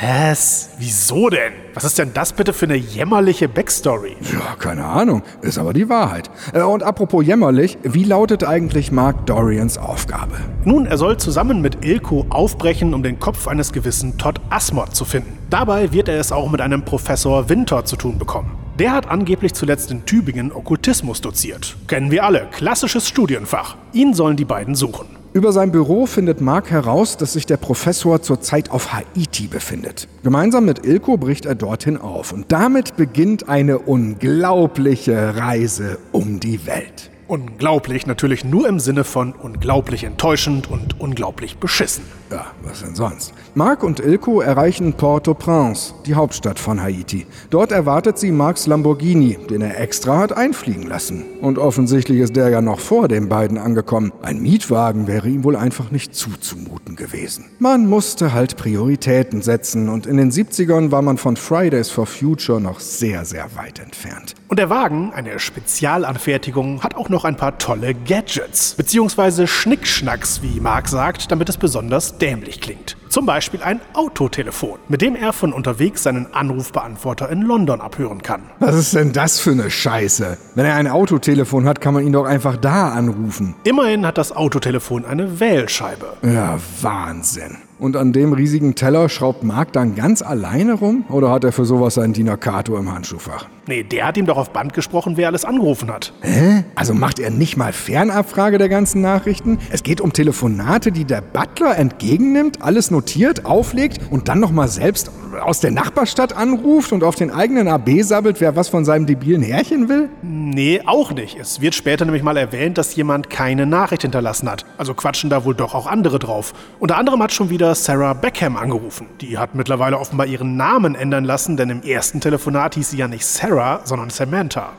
[0.00, 0.70] Was?
[0.78, 1.52] Wieso denn?
[1.74, 4.16] Was ist denn das bitte für eine jämmerliche Backstory?
[4.32, 5.22] Ja, keine Ahnung.
[5.42, 6.30] Ist aber die Wahrheit.
[6.54, 10.36] Äh, Und apropos jämmerlich, wie lautet eigentlich Mark Dorians Aufgabe?
[10.64, 15.04] Nun, er soll zusammen mit Ilko aufbrechen, um den Kopf eines gewissen Todd Asmod zu
[15.04, 15.38] finden.
[15.50, 18.56] Dabei wird er es auch mit einem Professor Winter zu tun bekommen.
[18.78, 21.76] Der hat angeblich zuletzt in Tübingen Okkultismus doziert.
[21.86, 23.76] Kennen wir alle, klassisches Studienfach.
[23.92, 25.21] Ihn sollen die beiden suchen.
[25.34, 30.06] Über sein Büro findet Mark heraus, dass sich der Professor zurzeit auf Haiti befindet.
[30.22, 36.66] Gemeinsam mit Ilko bricht er dorthin auf und damit beginnt eine unglaubliche Reise um die
[36.66, 37.11] Welt.
[37.32, 42.04] Unglaublich natürlich nur im Sinne von unglaublich enttäuschend und unglaublich beschissen.
[42.30, 43.32] Ja, was denn sonst?
[43.54, 47.26] Mark und Ilko erreichen Port-au-Prince, die Hauptstadt von Haiti.
[47.50, 51.24] Dort erwartet sie Marks Lamborghini, den er extra hat einfliegen lassen.
[51.40, 54.12] Und offensichtlich ist der ja noch vor den beiden angekommen.
[54.22, 57.46] Ein Mietwagen wäre ihm wohl einfach nicht zuzumuten gewesen.
[57.58, 62.60] Man musste halt Prioritäten setzen und in den 70ern war man von Fridays for Future
[62.60, 64.34] noch sehr, sehr weit entfernt.
[64.48, 68.74] Und der Wagen, eine Spezialanfertigung, hat auch noch ein paar tolle Gadgets.
[68.74, 72.96] Beziehungsweise Schnickschnacks, wie Mark sagt, damit es besonders dämlich klingt.
[73.08, 78.42] Zum Beispiel ein Autotelefon, mit dem er von unterwegs seinen Anrufbeantworter in London abhören kann.
[78.58, 80.38] Was ist denn das für eine Scheiße?
[80.54, 83.54] Wenn er ein Autotelefon hat, kann man ihn doch einfach da anrufen.
[83.64, 86.14] Immerhin hat das Autotelefon eine Wählscheibe.
[86.22, 87.58] Ja, Wahnsinn.
[87.82, 91.04] Und an dem riesigen Teller schraubt Mark dann ganz alleine rum?
[91.08, 93.48] Oder hat er für sowas seinen Diener Kato im Handschuhfach?
[93.66, 96.12] Nee, der hat ihm doch auf Band gesprochen, wer alles angerufen hat.
[96.20, 96.62] Hä?
[96.76, 99.58] Also macht er nicht mal Fernabfrage der ganzen Nachrichten?
[99.72, 105.10] Es geht um Telefonate, die der Butler entgegennimmt, alles notiert, auflegt und dann nochmal selbst
[105.40, 109.42] aus der Nachbarstadt anruft und auf den eigenen AB sabbelt, wer was von seinem debilen
[109.42, 110.08] Herrchen will?
[110.22, 111.38] Nee, auch nicht.
[111.38, 114.66] Es wird später nämlich mal erwähnt, dass jemand keine Nachricht hinterlassen hat.
[114.76, 116.52] Also quatschen da wohl doch auch andere drauf.
[116.78, 119.06] Unter anderem hat schon wieder Sarah Beckham angerufen.
[119.20, 123.08] Die hat mittlerweile offenbar ihren Namen ändern lassen, denn im ersten Telefonat hieß sie ja
[123.08, 124.70] nicht Sarah, sondern Samantha.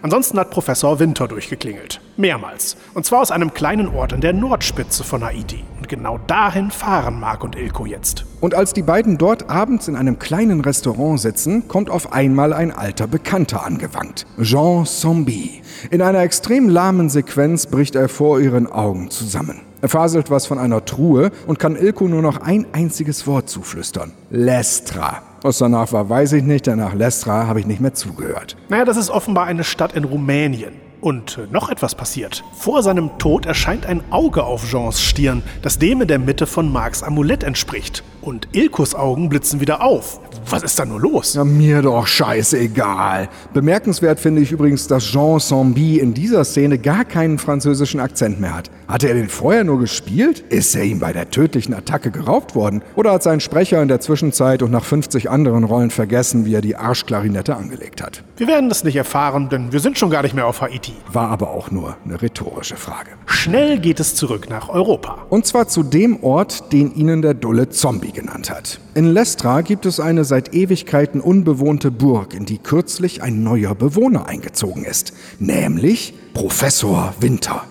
[0.00, 2.00] Ansonsten hat Professor Winter durchgeklingelt.
[2.16, 2.76] Mehrmals.
[2.94, 5.64] Und zwar aus einem kleinen Ort in der Nordspitze von Haiti.
[5.76, 8.24] Und genau dahin fahren Mark und Ilko jetzt.
[8.40, 12.70] Und als die beiden dort abends in einem kleinen Restaurant sitzen, kommt auf einmal ein
[12.70, 14.24] alter Bekannter angewankt.
[14.40, 15.62] Jean Zombie.
[15.90, 19.67] In einer extrem lahmen Sequenz bricht er vor ihren Augen zusammen.
[19.80, 24.12] Er faselt was von einer Truhe und kann Ilko nur noch ein einziges Wort zuflüstern.
[24.30, 25.22] Lestra.
[25.42, 28.56] Was danach war, weiß ich nicht, denn nach Lestra habe ich nicht mehr zugehört.
[28.68, 30.72] Naja, das ist offenbar eine Stadt in Rumänien.
[31.00, 32.42] Und äh, noch etwas passiert.
[32.54, 36.72] Vor seinem Tod erscheint ein Auge auf Jeans Stirn, das dem in der Mitte von
[36.72, 38.02] Marks Amulett entspricht.
[38.28, 40.20] Und Ilkos Augen blitzen wieder auf.
[40.50, 41.32] Was ist da nur los?
[41.32, 43.30] Ja, mir doch scheißegal.
[43.54, 48.54] Bemerkenswert finde ich übrigens, dass Jean Zombie in dieser Szene gar keinen französischen Akzent mehr
[48.54, 48.70] hat.
[48.86, 50.40] Hatte er den vorher nur gespielt?
[50.50, 52.82] Ist er ihm bei der tödlichen Attacke geraubt worden?
[52.96, 56.60] Oder hat sein Sprecher in der Zwischenzeit und nach 50 anderen Rollen vergessen, wie er
[56.60, 58.24] die Arschklarinette angelegt hat?
[58.36, 60.92] Wir werden es nicht erfahren, denn wir sind schon gar nicht mehr auf Haiti.
[61.10, 63.10] War aber auch nur eine rhetorische Frage.
[63.24, 65.26] Schnell geht es zurück nach Europa.
[65.30, 68.80] Und zwar zu dem Ort, den ihnen der Dulle Zombie genannt hat.
[68.94, 74.26] In Lestra gibt es eine seit Ewigkeiten unbewohnte Burg, in die kürzlich ein neuer Bewohner
[74.26, 75.12] eingezogen ist.
[75.38, 77.62] Nämlich Professor Winter.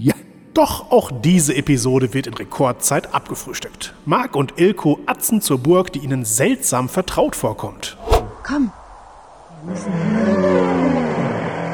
[0.00, 0.14] Ja.
[0.54, 3.94] Doch auch diese Episode wird in Rekordzeit abgefrühstückt.
[4.04, 7.96] Mark und Ilko atzen zur Burg, die ihnen seltsam vertraut vorkommt.
[8.44, 8.70] Komm.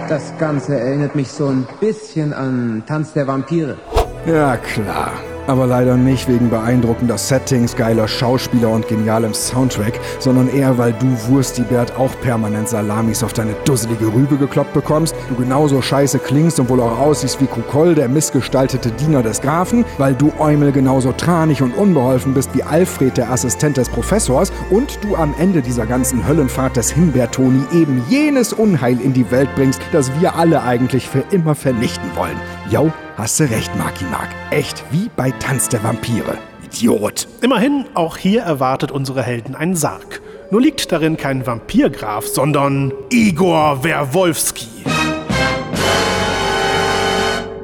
[0.09, 3.79] Das Ganze erinnert mich so ein bisschen an Tanz der Vampire.
[4.27, 5.13] Ja, klar.
[5.49, 11.09] Aber leider nicht wegen beeindruckender Settings, geiler Schauspieler und genialem Soundtrack, sondern eher, weil du
[11.27, 16.69] Wurstibert auch permanent Salamis auf deine dusselige Rübe gekloppt bekommst, du genauso scheiße klingst und
[16.69, 21.61] wohl auch aussiehst wie Kukol, der missgestaltete Diener des Grafen, weil du Eumel genauso tranig
[21.61, 26.29] und unbeholfen bist wie Alfred, der Assistent des Professors, und du am Ende dieser ganzen
[26.29, 31.25] Höllenfahrt des Himbeertoni eben jenes Unheil in die Welt bringst, das wir alle eigentlich für
[31.33, 32.39] immer vernichten wollen.
[32.73, 34.31] Jau, hast du recht, Marki Mark.
[34.51, 36.39] Echt wie bei Tanz der Vampire.
[36.65, 37.29] Idiot.
[37.43, 40.23] Immerhin, auch hier erwartet unsere Helden einen Sarg.
[40.51, 44.69] Nur liegt darin kein Vampirgraf, sondern Igor Werwolski.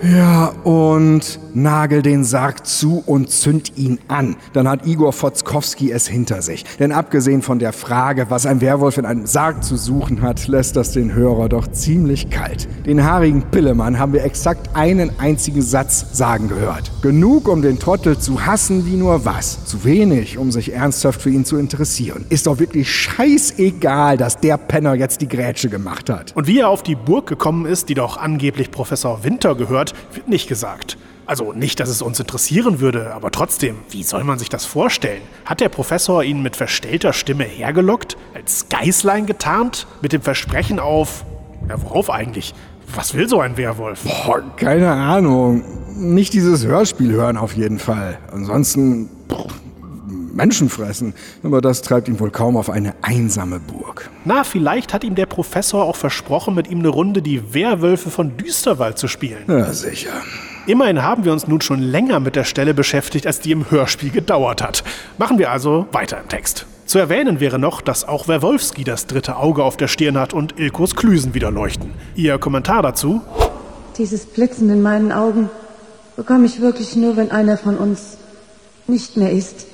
[0.03, 4.37] Ja, und nagel den Sarg zu und zünd ihn an.
[4.53, 6.65] Dann hat Igor Fotzkowski es hinter sich.
[6.79, 10.77] Denn abgesehen von der Frage, was ein Werwolf in einem Sarg zu suchen hat, lässt
[10.77, 12.69] das den Hörer doch ziemlich kalt.
[12.87, 16.91] Den haarigen Pillemann haben wir exakt einen einzigen Satz sagen gehört.
[17.03, 19.65] Genug, um den Trottel zu hassen wie nur was.
[19.65, 22.25] Zu wenig, um sich ernsthaft für ihn zu interessieren.
[22.29, 26.35] Ist doch wirklich scheißegal, dass der Penner jetzt die Grätsche gemacht hat.
[26.37, 30.29] Und wie er auf die Burg gekommen ist, die doch angeblich Professor Winter gehört, wird
[30.29, 30.97] nicht gesagt.
[31.29, 35.21] Also nicht, dass es uns interessieren würde, aber trotzdem, wie soll man sich das vorstellen?
[35.45, 41.27] Hat der Professor ihn mit verstellter Stimme hergelockt, als Geißlein getarnt, mit dem Versprechen auf...
[41.69, 42.55] Ja, worauf eigentlich?
[42.95, 44.05] Was will so ein Werwolf?
[44.05, 45.63] Boah, keine Ahnung.
[45.97, 48.19] Nicht dieses Hörspiel hören auf jeden Fall.
[48.33, 49.53] Ansonsten pff,
[50.33, 51.13] Menschen fressen.
[51.43, 54.09] Aber das treibt ihn wohl kaum auf eine einsame Burg.
[54.25, 58.39] Na, vielleicht hat ihm der Professor auch versprochen, mit ihm eine Runde die Werwölfe von
[58.39, 59.43] Düsterwald zu spielen.
[59.47, 60.23] Ja, sicher.
[60.69, 64.11] Immerhin haben wir uns nun schon länger mit der Stelle beschäftigt, als die im Hörspiel
[64.11, 64.85] gedauert hat.
[65.17, 66.67] Machen wir also weiter im Text.
[66.85, 70.59] Zu erwähnen wäre noch, dass auch Werwolfski das dritte Auge auf der Stirn hat und
[70.59, 71.95] Ilkos Klüsen wieder leuchten.
[72.17, 73.23] Ihr Kommentar dazu?
[73.97, 75.49] Dieses Blitzen in meinen Augen
[76.17, 78.19] bekomme ich wirklich nur, wenn einer von uns
[78.87, 79.69] nicht mehr ist.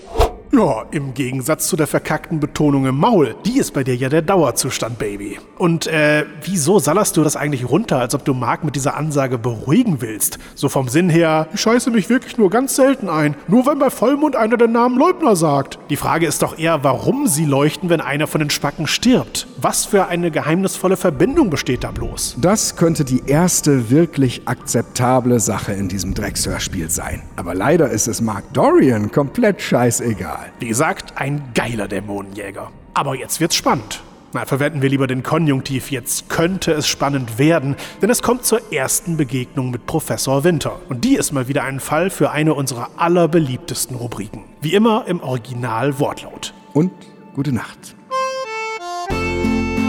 [0.57, 3.35] Ja, im Gegensatz zu der verkackten Betonung im Maul.
[3.45, 5.41] Die ist bei dir ja der Dauerzustand, Baby.
[5.59, 9.37] Und äh, wieso sallerst du das eigentlich runter, als ob du Mark mit dieser Ansage
[9.37, 10.39] beruhigen willst?
[10.55, 13.35] So vom Sinn her, ich scheiße mich wirklich nur ganz selten ein.
[13.49, 15.81] Nur wenn bei Vollmond einer den Namen Leubner sagt.
[15.91, 19.49] Die Frage ist doch eher, warum sie leuchten, wenn einer von den Spacken stirbt.
[19.57, 22.37] Was für eine geheimnisvolle Verbindung besteht da bloß?
[22.41, 27.23] Das könnte die erste wirklich akzeptable Sache in diesem Dreckshörspiel sein.
[27.35, 30.44] Aber leider ist es Mark Dorian komplett scheißegal.
[30.59, 32.71] Wie gesagt, ein geiler Dämonenjäger.
[32.95, 34.03] Aber jetzt wird's spannend.
[34.35, 35.93] Na, verwenden wir lieber den Konjunktiv.
[35.93, 40.81] Jetzt könnte es spannend werden, denn es kommt zur ersten Begegnung mit Professor Winter.
[40.89, 44.43] Und die ist mal wieder ein Fall für eine unserer allerbeliebtesten Rubriken.
[44.61, 46.53] Wie immer im Original Wortlaut.
[46.73, 46.91] Und
[47.35, 47.95] gute Nacht.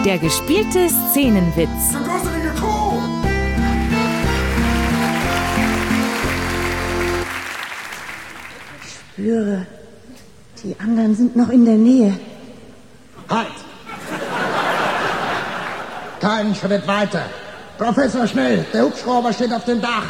[0.06, 1.98] Der gespielte Szenenwitz.
[8.84, 9.66] Ich spüre,
[10.66, 12.14] die anderen sind noch in der Nähe.
[13.30, 13.48] Halt!
[16.20, 17.26] Keinen Schritt weiter.
[17.78, 18.66] Professor, schnell!
[18.74, 20.08] Der Hubschrauber steht auf dem Dach.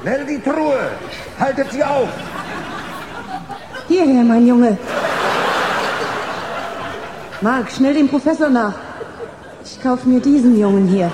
[0.00, 0.90] Schnell die Truhe!
[1.38, 2.08] Haltet sie auf!
[3.88, 4.78] Hierher, mein Junge.
[7.42, 8.74] Mark, schnell dem Professor nach.
[9.64, 11.12] Ich kaufe mir diesen Jungen hier.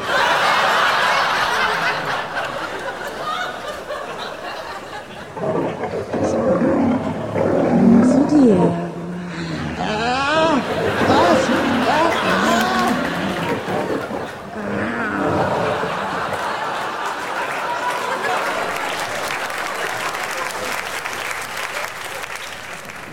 [8.04, 8.84] Zu dir.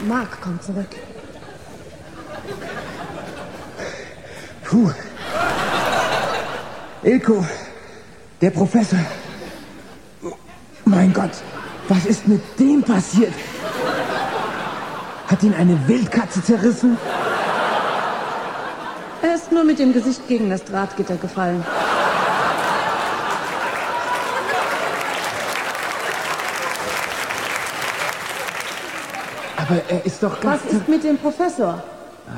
[0.08, 0.88] Mark kommt zurück.
[4.64, 4.92] Puh.
[7.12, 7.46] Ilko,
[8.40, 9.00] der Professor.
[10.86, 11.32] Mein Gott,
[11.90, 13.34] was ist mit dem passiert?
[15.28, 16.98] Hat ihn eine Wildkatze zerrissen?
[19.22, 21.66] Er ist nur mit dem Gesicht gegen das Drahtgitter gefallen.
[29.58, 30.62] Aber er ist doch ganz...
[30.64, 31.84] Was ist mit dem Professor?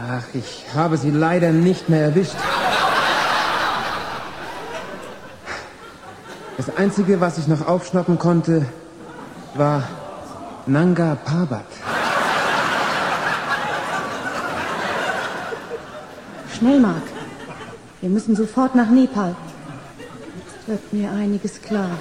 [0.09, 2.37] Ach, ich habe sie leider nicht mehr erwischt.
[6.73, 8.65] Das Einzige, was ich noch aufschnappen konnte,
[9.53, 9.83] war
[10.65, 11.67] Nanga Parbat.
[16.57, 17.03] Schnell, Mark.
[18.01, 19.35] Wir müssen sofort nach Nepal.
[20.35, 21.91] Jetzt wird mir einiges klar.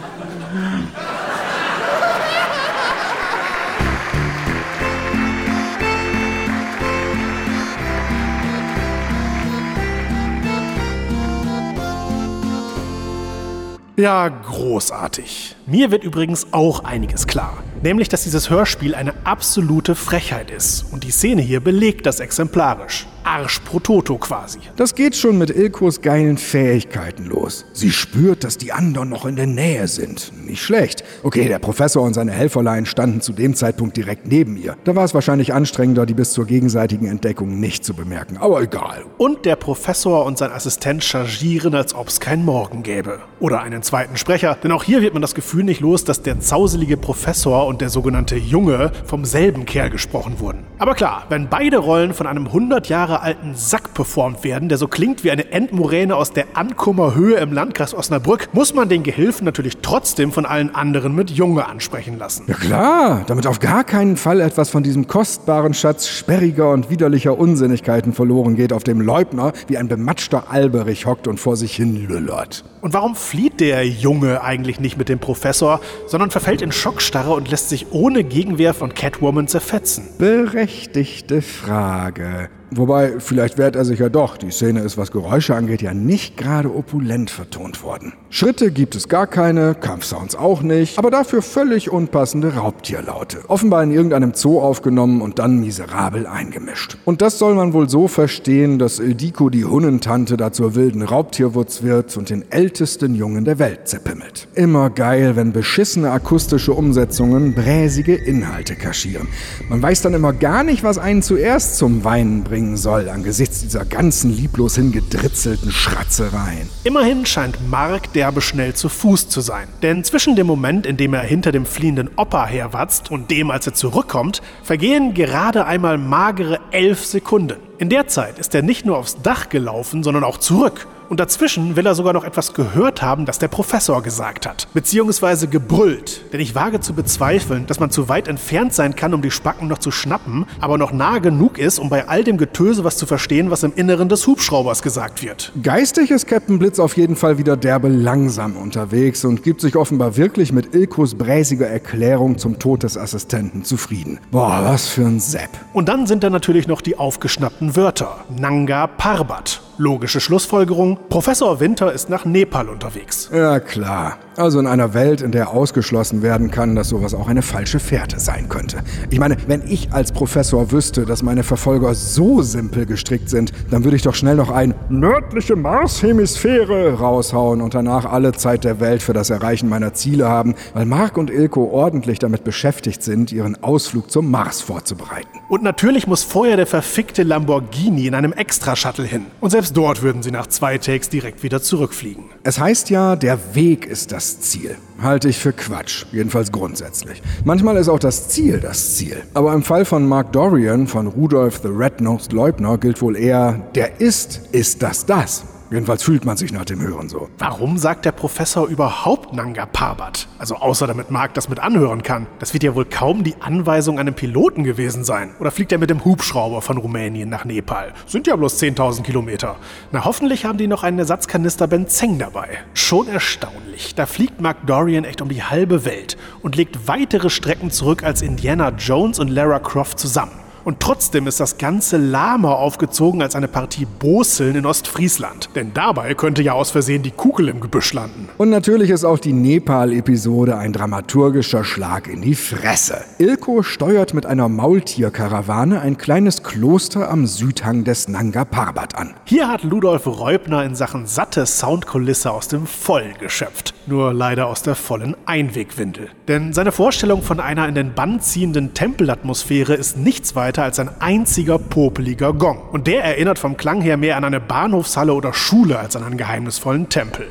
[14.03, 15.55] Ja, großartig.
[15.65, 17.63] Mir wird übrigens auch einiges klar.
[17.85, 20.87] Nämlich, dass dieses Hörspiel eine absolute Frechheit ist.
[20.91, 23.07] Und die Szene hier belegt das exemplarisch.
[23.33, 24.59] Arsch pro Toto quasi.
[24.77, 27.65] Das geht schon mit Ilkos geilen Fähigkeiten los.
[27.73, 30.33] Sie spürt, dass die anderen noch in der Nähe sind.
[30.47, 31.03] Nicht schlecht.
[31.23, 34.77] Okay, der Professor und seine Helferlein standen zu dem Zeitpunkt direkt neben ihr.
[34.85, 38.37] Da war es wahrscheinlich anstrengender, die bis zur gegenseitigen Entdeckung nicht zu bemerken.
[38.37, 39.07] Aber egal.
[39.17, 43.21] Und der Professor und sein Assistent chargieren, als ob es keinen Morgen gäbe.
[43.41, 44.59] Oder einen zweiten Sprecher.
[44.63, 47.89] Denn auch hier wird man das Gefühl nicht los, dass der zauselige Professor und der
[47.89, 50.65] sogenannte Junge vom selben Kerl gesprochen wurden.
[50.79, 54.89] Aber klar, wenn beide Rollen von einem 100 Jahre alten Sack performt werden, der so
[54.89, 59.45] klingt wie eine Endmoräne aus der Ankummer Höhe im Landkreis Osnabrück, muss man den Gehilfen
[59.45, 62.45] natürlich trotzdem von allen anderen mit Junge ansprechen lassen.
[62.49, 67.39] Ja klar, damit auf gar keinen Fall etwas von diesem kostbaren Schatz sperriger und widerlicher
[67.39, 72.09] Unsinnigkeiten verloren geht, auf dem Leubner wie ein bematschter Alberich hockt und vor sich hin
[72.09, 72.65] lüllert.
[72.81, 77.51] Und warum flieht der Junge eigentlich nicht mit dem Professor, sondern verfällt in Schockstarre und
[77.51, 80.09] lässt sich ohne Gegenwehr von Catwoman zerfetzen?
[80.19, 82.51] Berechtigte Frage.
[82.75, 84.39] Wobei, vielleicht wehrt er sich ja doch.
[84.39, 88.15] Die Szene ist, was Geräusche angeht, ja nicht gerade opulent vertont worden.
[88.31, 93.41] Schritte gibt es gar keine, Kampfsounds auch nicht, aber dafür völlig unpassende Raubtierlaute.
[93.49, 96.97] Offenbar in irgendeinem Zoo aufgenommen und dann miserabel eingemischt.
[97.05, 101.83] Und das soll man wohl so verstehen, dass Ildiko die Hunnentante da zur wilden Raubtierwurz
[101.83, 104.49] wird und den ältesten Jungen der Welt zerpimmelt.
[104.55, 109.29] Immer geil, wenn beschissene akustische Umsetzungen bräsige Inhalte kaschieren.
[109.69, 113.61] Man weiß dann immer gar nicht, was einen zuerst zum Weinen bringt bringen soll angesichts
[113.61, 116.69] dieser ganzen lieblos hingedritzelten Schratzereien.
[116.85, 119.67] Immerhin scheint Mark derbe schnell zu Fuß zu sein.
[119.83, 123.67] Denn zwischen dem Moment, in dem er hinter dem fliehenden Opa herwatzt und dem, als
[123.67, 127.59] er zurückkommt, vergehen gerade einmal magere elf Sekunden.
[127.79, 130.87] In der Zeit ist er nicht nur aufs Dach gelaufen, sondern auch zurück.
[131.13, 134.67] Und dazwischen will er sogar noch etwas gehört haben, das der Professor gesagt hat.
[134.73, 136.23] Beziehungsweise gebrüllt.
[136.33, 139.69] Denn ich wage zu bezweifeln, dass man zu weit entfernt sein kann, um die Spacken
[139.69, 143.05] noch zu schnappen, aber noch nah genug ist, um bei all dem Getöse was zu
[143.05, 145.53] verstehen, was im Inneren des Hubschraubers gesagt wird.
[145.63, 150.17] Geistig ist Captain Blitz auf jeden Fall wieder derbe langsam unterwegs und gibt sich offenbar
[150.17, 154.19] wirklich mit Ilkos bräsiger Erklärung zum Tod des Assistenten zufrieden.
[154.31, 155.51] Boah, was für ein Sepp.
[155.75, 158.25] Und dann sind da natürlich noch die aufgeschnappten Wörter.
[158.35, 159.61] Nanga Parbat.
[159.83, 163.29] Logische Schlussfolgerung, Professor Winter ist nach Nepal unterwegs.
[163.33, 164.17] Ja, klar.
[164.37, 168.19] Also in einer Welt, in der ausgeschlossen werden kann, dass sowas auch eine falsche Fährte
[168.19, 168.79] sein könnte.
[169.11, 173.85] Ich meine, wenn ich als Professor wüsste, dass meine Verfolger so simpel gestrickt sind, dann
[173.85, 179.03] würde ich doch schnell noch ein nördliche Marshemisphäre raushauen und danach alle Zeit der Welt
[179.03, 183.63] für das Erreichen meiner Ziele haben, weil Mark und Ilko ordentlich damit beschäftigt sind, ihren
[183.63, 185.29] Ausflug zum Mars vorzubereiten.
[185.51, 189.27] Und natürlich muss vorher der verfickte Lamborghini in einem Extra-Shuttle hin.
[189.41, 192.25] Und selbst dort würden sie nach zwei Takes direkt wieder zurückfliegen.
[192.45, 194.77] Es heißt ja, der Weg ist das das Ziel.
[195.01, 197.21] Halte ich für Quatsch, jedenfalls grundsätzlich.
[197.45, 199.17] Manchmal ist auch das Ziel das Ziel.
[199.35, 204.01] Aber im Fall von Mark Dorian von Rudolf the Red-Nosed Leubner gilt wohl eher, der
[204.01, 205.43] ist, ist das das.
[205.73, 207.31] Jedenfalls fühlt man sich nach dem Hören so.
[207.39, 210.29] Warum sagt der Professor überhaupt Nanga Parbat?
[210.39, 212.27] Also außer damit Mark das mit anhören kann.
[212.41, 215.31] Das wird ja wohl kaum die Anweisung einem Piloten gewesen sein.
[215.41, 217.95] Oder fliegt er mit dem Hubschrauber von Rumänien nach Nepal?
[218.07, 219.57] Sind ja bloß 10.000 Kilometer.
[219.93, 222.49] Na hoffentlich haben die noch einen Ersatzkanister Benzeng dabei.
[222.75, 223.95] Schon erstaunlich.
[223.95, 228.21] Da fliegt Mark Dorian echt um die halbe Welt und legt weitere Strecken zurück als
[228.21, 230.42] Indiana Jones und Lara Croft zusammen.
[230.65, 235.51] Und trotzdem ist das ganze Lama aufgezogen als eine Partie Boseln in Ostfriesland.
[235.55, 238.29] Denn dabei könnte ja aus Versehen die Kugel im Gebüsch landen.
[238.39, 243.05] Und natürlich ist auch die Nepal-Episode ein dramaturgischer Schlag in die Fresse.
[243.19, 249.15] Ilko steuert mit einer Maultierkarawane ein kleines Kloster am Südhang des Nanga Parbat an.
[249.25, 253.75] Hier hat Ludolf Reubner in Sachen satte Soundkulisse aus dem Vollen geschöpft.
[253.87, 256.09] Nur leider aus der vollen Einwegwindel.
[256.29, 260.91] Denn seine Vorstellung von einer in den Bann ziehenden Tempelatmosphäre ist nichts weiter als ein
[261.01, 262.63] einziger popeliger Gong.
[262.71, 266.17] Und der erinnert vom Klang her mehr an eine Bahnhofshalle oder Schule als an einen
[266.17, 267.27] geheimnisvollen Tempel.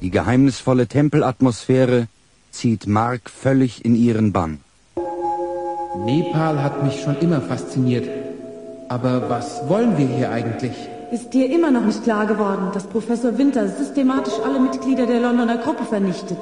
[0.00, 2.08] Die geheimnisvolle Tempelatmosphäre
[2.50, 4.60] zieht Mark völlig in ihren Bann.
[6.04, 8.08] Nepal hat mich schon immer fasziniert.
[8.88, 10.74] Aber was wollen wir hier eigentlich?
[11.14, 15.58] Ist dir immer noch nicht klar geworden, dass Professor Winter systematisch alle Mitglieder der Londoner
[15.58, 16.38] Gruppe vernichtet?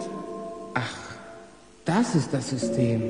[0.73, 0.97] Ach,
[1.85, 3.03] das ist das System.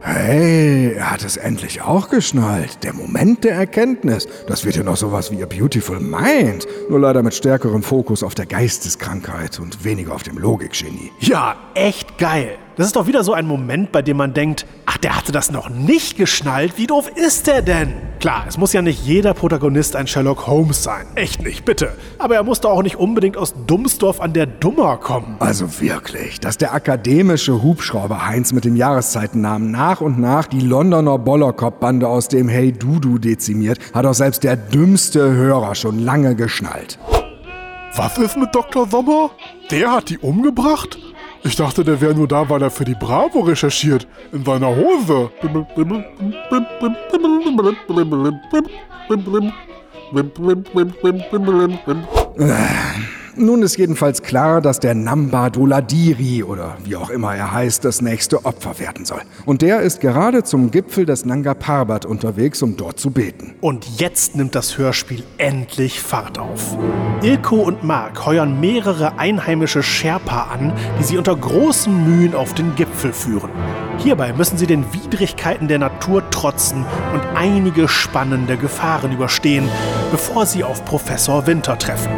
[0.00, 2.82] Hey, er hat es endlich auch geschnallt.
[2.82, 4.26] Der Moment der Erkenntnis.
[4.48, 6.66] Das wird ja noch sowas wie A Beautiful Mind.
[6.90, 11.12] Nur leider mit stärkerem Fokus auf der Geisteskrankheit und weniger auf dem Logikgenie.
[11.20, 12.58] Ja, echt geil.
[12.76, 15.50] Das ist doch wieder so ein Moment, bei dem man denkt, ach, der hatte das
[15.50, 16.76] noch nicht geschnallt.
[16.76, 17.94] Wie doof ist der denn?
[18.20, 21.06] Klar, es muss ja nicht jeder Protagonist ein Sherlock Holmes sein.
[21.14, 21.96] Echt nicht, bitte.
[22.18, 25.36] Aber er musste auch nicht unbedingt aus Dummsdorf an der Dummer kommen.
[25.38, 31.16] Also wirklich, dass der akademische Hubschrauber Heinz mit dem Jahreszeitennamen nach und nach die Londoner
[31.18, 36.98] Bollerkopf-Bande aus dem Hey Dudu dezimiert, hat auch selbst der dümmste Hörer schon lange geschnallt.
[37.94, 38.86] Was ist mit Dr.
[38.86, 39.30] Sommer?
[39.70, 40.98] Der hat die umgebracht?
[41.46, 44.08] Ich dachte, der wäre nur da, weil er für die Bravo recherchiert.
[44.32, 45.30] In seiner Hose.
[53.38, 58.00] Nun ist jedenfalls klar, dass der Namba Doladiri oder wie auch immer er heißt, das
[58.00, 59.20] nächste Opfer werden soll.
[59.44, 63.54] Und der ist gerade zum Gipfel des Nanga Parbat unterwegs, um dort zu beten.
[63.60, 66.78] Und jetzt nimmt das Hörspiel endlich Fahrt auf.
[67.20, 72.74] Ilko und Mark heuern mehrere einheimische Sherpa an, die sie unter großen Mühen auf den
[72.74, 73.50] Gipfel führen.
[73.98, 79.68] Hierbei müssen sie den Widrigkeiten der Natur trotzen und einige spannende Gefahren überstehen,
[80.10, 82.10] bevor sie auf Professor Winter treffen.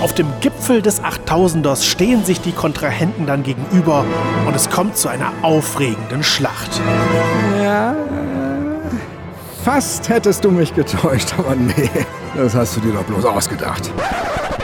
[0.00, 4.04] Auf dem Gipfel des 8000ers stehen sich die Kontrahenten dann gegenüber
[4.46, 6.80] und es kommt zu einer aufregenden Schlacht.
[7.62, 7.96] Ja,
[9.64, 11.90] fast hättest du mich getäuscht, aber nee,
[12.36, 13.90] das hast du dir doch bloß ausgedacht.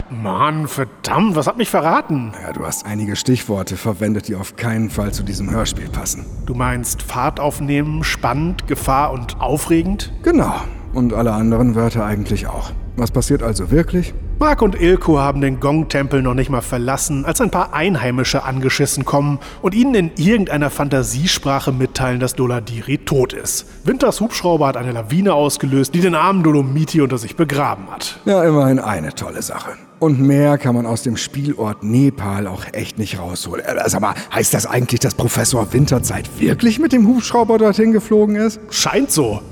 [0.09, 2.33] Mann, verdammt, was hat mich verraten?
[2.43, 6.25] Ja, du hast einige Stichworte verwendet, die auf keinen Fall zu diesem Hörspiel passen.
[6.45, 10.13] Du meinst Fahrt aufnehmen, spannend, Gefahr und aufregend?
[10.21, 10.53] Genau.
[10.93, 12.71] Und alle anderen Wörter eigentlich auch.
[12.97, 14.13] Was passiert also wirklich?
[14.41, 19.05] Mark und Ilko haben den Gong-Tempel noch nicht mal verlassen, als ein paar Einheimische angeschissen
[19.05, 23.67] kommen und ihnen in irgendeiner Fantasiesprache mitteilen, dass Doladiri tot ist.
[23.85, 28.19] Winters Hubschrauber hat eine Lawine ausgelöst, die den armen Dolomiti unter sich begraben hat.
[28.25, 29.73] Ja, immerhin eine tolle Sache.
[29.99, 33.63] Und mehr kann man aus dem Spielort Nepal auch echt nicht rausholen.
[33.63, 38.37] Äh, Sag mal, heißt das eigentlich, dass Professor Winterzeit wirklich mit dem Hubschrauber dorthin geflogen
[38.37, 38.59] ist?
[38.71, 39.43] Scheint so.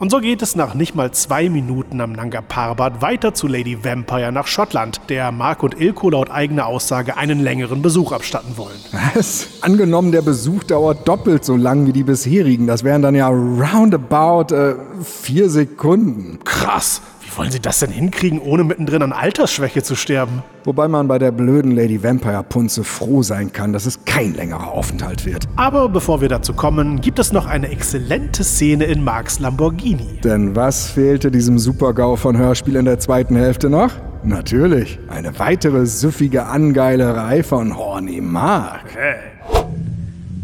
[0.00, 3.84] Und so geht es nach nicht mal zwei Minuten am Nanga Parbat weiter zu Lady
[3.84, 8.78] Vampire nach Schottland, der Mark und Ilko laut eigener Aussage einen längeren Besuch abstatten wollen.
[9.14, 9.48] Was?
[9.60, 12.66] Angenommen, der Besuch dauert doppelt so lang wie die bisherigen.
[12.66, 16.38] Das wären dann ja roundabout äh, vier Sekunden.
[16.44, 17.02] Krass.
[17.40, 20.42] Wollen sie das denn hinkriegen, ohne mittendrin an Altersschwäche zu sterben?
[20.64, 24.70] Wobei man bei der blöden Lady Vampire Punze froh sein kann, dass es kein längerer
[24.70, 25.48] Aufenthalt wird.
[25.56, 30.20] Aber bevor wir dazu kommen, gibt es noch eine exzellente Szene in Marks Lamborghini.
[30.22, 33.90] Denn was fehlte diesem Supergau von Hörspiel in der zweiten Hälfte noch?
[34.22, 38.84] Natürlich, eine weitere süffige Angeilerei von Horny Mark.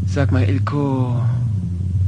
[0.06, 1.20] Sag mal, Ilko,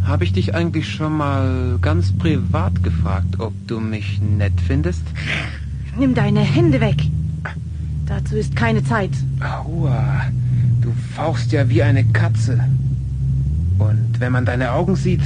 [0.09, 5.03] habe ich dich eigentlich schon mal ganz privat gefragt, ob du mich nett findest?
[5.99, 6.97] Nimm deine Hände weg.
[8.07, 9.11] Dazu ist keine Zeit.
[9.41, 10.23] Aua,
[10.81, 12.59] du fauchst ja wie eine Katze.
[13.79, 15.21] Und wenn man deine Augen sieht,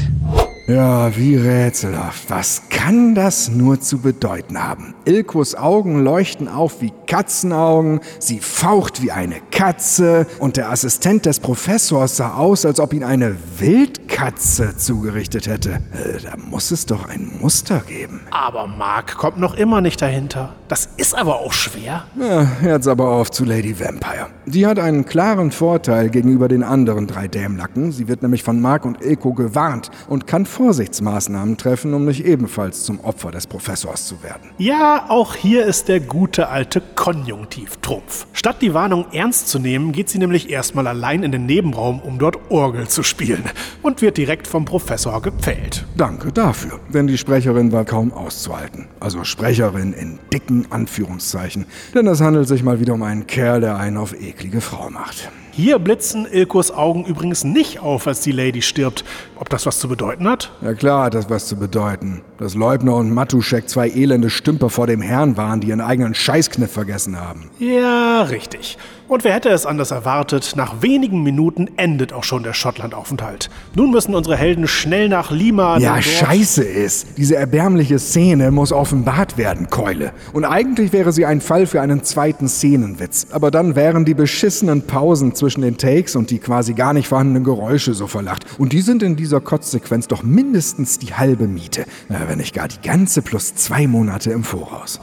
[0.69, 2.31] Ja, wie rätselhaft.
[2.31, 4.95] Was kann das nur zu bedeuten haben?
[5.05, 11.41] Ilkos Augen leuchten auf wie Katzenaugen, sie faucht wie eine Katze und der Assistent des
[11.41, 15.81] Professors sah aus, als ob ihn eine Wildkatze zugerichtet hätte.
[15.93, 18.21] Äh, Da muss es doch ein Muster geben.
[18.31, 20.55] Aber Mark kommt noch immer nicht dahinter.
[20.69, 22.05] Das ist aber auch schwer.
[22.19, 24.29] Ja, jetzt aber auf zu Lady Vampire.
[24.47, 27.91] Die hat einen klaren Vorteil gegenüber den anderen drei Dämlacken.
[27.93, 32.85] Sie wird nämlich von Mark und Ilko gewarnt und kann Vorsichtsmaßnahmen treffen, um nicht ebenfalls
[32.85, 34.51] zum Opfer des Professors zu werden.
[34.59, 38.27] Ja, auch hier ist der gute alte Konjunktiv Trumpf.
[38.43, 42.18] Statt die Warnung ernst zu nehmen, geht sie nämlich erstmal allein in den Nebenraum, um
[42.18, 43.45] dort Orgel zu spielen
[43.82, 45.86] und wird direkt vom Professor gepfählt.
[45.97, 48.88] Danke dafür, denn die Sprecherin war kaum auszuhalten.
[48.99, 53.76] Also Sprecherin in dicken Anführungszeichen, denn es handelt sich mal wieder um einen Kerl, der
[53.76, 55.30] einen auf eklige Frau macht.
[55.53, 59.05] Hier blitzen Ilkos Augen übrigens nicht auf, als die Lady stirbt.
[59.36, 60.51] Ob das was zu bedeuten hat?
[60.62, 62.22] Ja klar hat das was zu bedeuten.
[62.43, 66.72] Dass Leubner und Matuschek zwei elende Stümper vor dem Herrn waren, die ihren eigenen Scheißkniff
[66.72, 67.49] vergessen haben.
[67.61, 68.78] Ja, richtig.
[69.13, 73.51] Und wer hätte es anders erwartet, nach wenigen Minuten endet auch schon der Schottlandaufenthalt.
[73.75, 75.77] Nun müssen unsere Helden schnell nach Lima.
[75.77, 77.19] Ja, scheiße ist.
[77.19, 80.13] Diese erbärmliche Szene muss offenbart werden, Keule.
[80.33, 83.27] Und eigentlich wäre sie ein Fall für einen zweiten Szenenwitz.
[83.33, 87.45] Aber dann wären die beschissenen Pausen zwischen den Takes und die quasi gar nicht vorhandenen
[87.45, 88.47] Geräusche so verlacht.
[88.57, 91.85] Und die sind in dieser Kotzsequenz doch mindestens die halbe Miete.
[92.09, 95.01] Ja, wenn nicht gar die ganze plus zwei Monate im Voraus.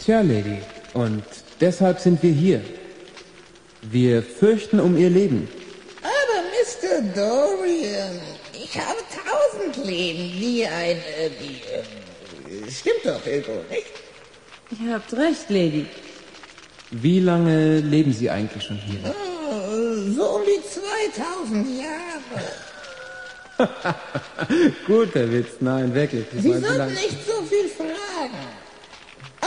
[0.00, 0.58] Tja, Lady,
[0.94, 1.22] und
[1.60, 2.60] deshalb sind wir hier.
[3.90, 5.48] Wir fürchten um ihr Leben.
[6.02, 7.02] Aber Mr.
[7.14, 8.20] Dorian,
[8.52, 11.60] ich habe tausend Leben, wie ein, äh, wie,
[12.66, 13.86] äh, stimmt doch, Ilko, nicht?
[14.84, 15.86] Ihr habt recht, Lady.
[16.90, 18.98] Wie lange leben Sie eigentlich schon hier?
[19.04, 22.42] Oh, So um die 2000 Jahre.
[24.86, 26.26] Guter Witz, nein, wirklich.
[26.34, 28.65] Ich Sie sollten nicht so viel fragen.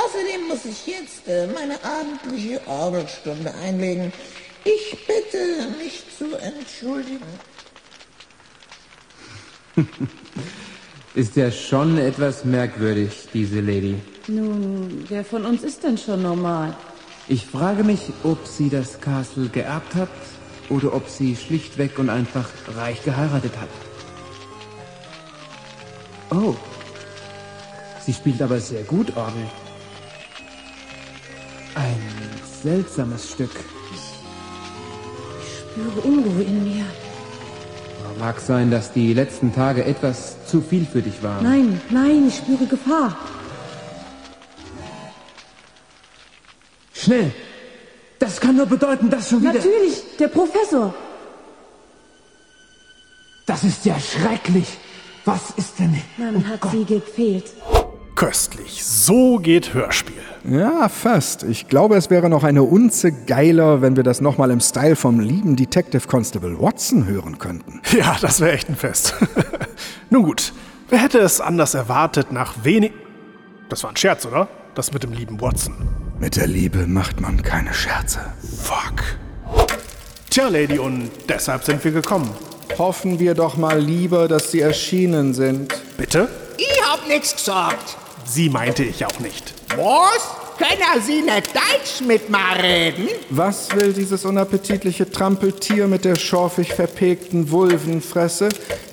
[0.05, 4.13] Außerdem muss ich jetzt äh, meine abendliche Orgelstunde einlegen.
[4.63, 7.25] Ich bitte, mich zu entschuldigen.
[11.15, 13.95] Ist ja schon etwas merkwürdig, diese Lady.
[14.27, 16.77] Nun, wer von uns ist denn schon normal?
[17.27, 20.09] Ich frage mich, ob sie das Castle geerbt hat
[20.69, 22.47] oder ob sie schlichtweg und einfach
[22.77, 23.69] reich geheiratet hat.
[26.31, 26.55] Oh,
[28.05, 29.47] sie spielt aber sehr gut Orgel.
[31.75, 32.01] Ein
[32.61, 33.51] seltsames Stück.
[35.71, 36.85] Spüre Unruhe in mir.
[38.19, 41.41] Mag sein, dass die letzten Tage etwas zu viel für dich waren.
[41.41, 43.17] Nein, nein, ich spüre Gefahr.
[46.93, 47.31] Schnell!
[48.19, 49.53] Das kann nur bedeuten, dass schon wieder...
[49.53, 50.93] Natürlich, der Professor.
[53.45, 54.67] Das ist ja schrecklich.
[55.23, 56.01] Was ist denn...
[56.17, 57.45] Man hat sie gepfählt.
[58.19, 58.83] Köstlich.
[58.83, 60.21] So geht Hörspiel.
[60.43, 61.43] Ja, fast.
[61.43, 65.21] Ich glaube, es wäre noch eine Unze geiler, wenn wir das nochmal im Style vom
[65.21, 67.79] lieben Detective Constable Watson hören könnten.
[67.97, 69.15] Ja, das wäre echt ein Fest.
[70.09, 70.51] Nun gut,
[70.89, 72.91] wer hätte es anders erwartet nach wenig...
[73.69, 74.49] Das war ein Scherz, oder?
[74.75, 75.75] Das mit dem lieben Watson.
[76.19, 78.19] Mit der Liebe macht man keine Scherze.
[78.61, 79.01] Fuck.
[80.29, 82.29] Tja, Lady, und deshalb sind wir gekommen.
[82.77, 85.73] Hoffen wir doch mal lieber, dass sie erschienen sind.
[85.95, 86.27] Bitte?
[86.57, 87.95] Ich hab nichts gesagt.
[88.29, 89.53] Sie meinte ich auch nicht.
[89.75, 90.49] Was?
[90.59, 93.07] können Sie nicht Deutsch mit mir reden?
[93.29, 98.49] Was will dieses unappetitliche Trampeltier mit der schorfig verpegten Vulvenfresse?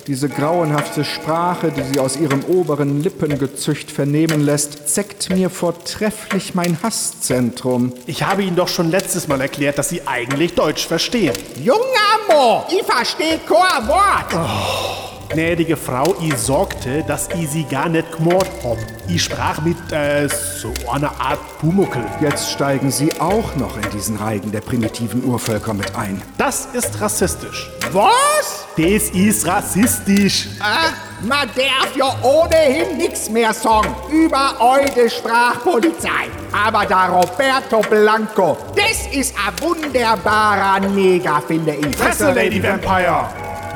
[0.07, 6.81] Diese grauenhafte Sprache, die sie aus ihrem oberen Lippengezücht vernehmen lässt, zeckt mir vortrefflich mein
[6.81, 7.93] Hasszentrum.
[8.05, 11.35] Ich habe Ihnen doch schon letztes Mal erklärt, dass Sie eigentlich Deutsch verstehen.
[11.61, 11.81] Junger
[12.29, 15.16] Mo, ich verstehe kein Wort.
[15.29, 18.77] Gnädige Frau, ich sorgte, dass ich Sie gar nicht gemord hab.
[19.09, 22.03] Ich sprach mit äh, so einer Art Pumuckel.
[22.21, 26.21] Jetzt steigen Sie auch noch in diesen Reigen der primitiven Urvölker mit ein.
[26.37, 27.69] Das ist rassistisch.
[27.91, 28.65] Was?
[28.77, 30.47] Das ist rassistisch.
[30.61, 36.29] Ah, man darf ja ohnehin nichts mehr sagen über eure Sprachpolizei.
[36.53, 41.97] Aber der Roberto Blanco, das ist ein wunderbarer Neger, finde ich.
[41.97, 43.27] Fresse, Lady Vampire!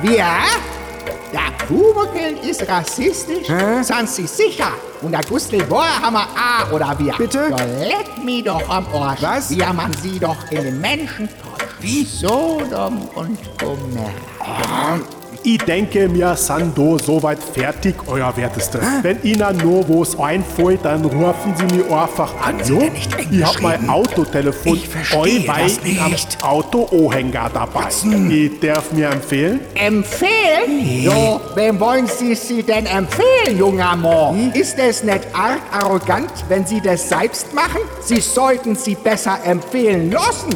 [0.02, 0.26] Wir?
[1.32, 3.48] Der Pumuckl ist rassistisch?
[3.48, 3.82] Hä?
[3.84, 4.72] Sind Sie sicher?
[5.02, 7.14] Und der Gustl Bohrhammer A oder wir?
[7.18, 7.48] Bitte?
[7.50, 9.22] Ja, leck mich doch am Arsch.
[9.22, 9.50] Was?
[9.50, 11.72] Wie man sie doch in den Menschen täuscht.
[11.80, 15.00] Wie Sodom und Gomorra.
[15.44, 18.80] Ich denke, mir sind do soweit fertig, euer Werteste.
[19.02, 22.60] Wenn Ihnen nur was einfällt, dann rufen Sie mich einfach an.
[22.66, 22.84] Jo?
[23.32, 23.90] Ich hab mein?
[23.90, 26.44] Autotelefon Ich verstehe bei das am nicht.
[26.44, 27.88] Auto-Ohänger dabei.
[28.30, 29.62] Ich darf mir empfehlen?
[29.74, 31.02] Empfehlen?
[31.04, 34.52] Jo, wem wollen Sie sie denn empfehlen, junger Mann?
[34.54, 37.82] Ist es nicht arg arrogant, wenn Sie das selbst machen?
[38.04, 40.52] Sie sollten sie besser empfehlen lassen.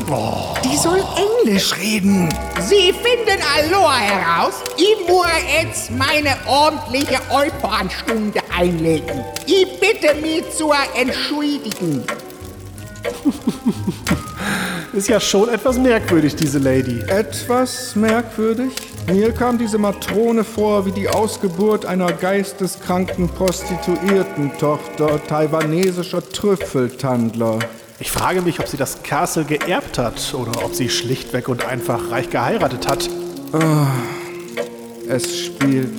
[0.63, 0.99] Die soll
[1.45, 2.27] Englisch reden.
[2.59, 4.55] Sie finden Aloha heraus.
[4.77, 5.27] Ich muss
[5.61, 9.23] jetzt meine ordentliche Eupanstunde einlegen.
[9.45, 12.03] Ich bitte mich zu entschuldigen.
[14.93, 17.01] Ist ja schon etwas merkwürdig, diese Lady.
[17.01, 18.73] Etwas merkwürdig?
[19.05, 27.59] Mir kam diese Matrone vor wie die Ausgeburt einer geisteskranken Prostituierten-Tochter taiwanesischer Trüffeltandler.
[27.97, 32.11] Ich frage mich, ob sie das Castle geerbt hat oder ob sie schlichtweg und einfach
[32.11, 33.09] reich geheiratet hat.
[35.07, 35.93] Es spielt.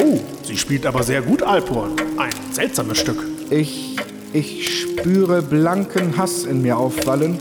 [0.00, 1.96] Oh, sie spielt aber sehr gut Alphorn.
[2.16, 3.22] Ein seltsames Stück.
[3.50, 3.96] Ich.
[4.34, 7.38] Ich spüre blanken Hass in mir aufwallen.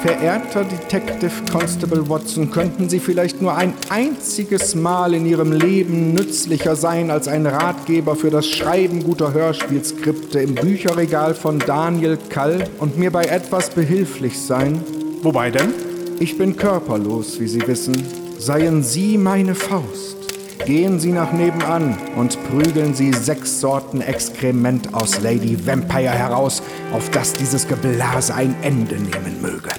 [0.00, 6.74] Verehrter Detective Constable Watson, könnten Sie vielleicht nur ein einziges Mal in Ihrem Leben nützlicher
[6.74, 12.98] sein als ein Ratgeber für das Schreiben guter Hörspielskripte im Bücherregal von Daniel Kall und
[12.98, 14.82] mir bei etwas behilflich sein?
[15.22, 15.72] Wobei denn?
[16.18, 17.94] Ich bin körperlos, wie Sie wissen.
[18.38, 20.21] Seien Sie meine Faust.
[20.66, 27.10] Gehen Sie nach nebenan und prügeln Sie sechs Sorten Exkrement aus Lady Vampire heraus, auf
[27.10, 29.70] dass dieses Geblase ein Ende nehmen möge.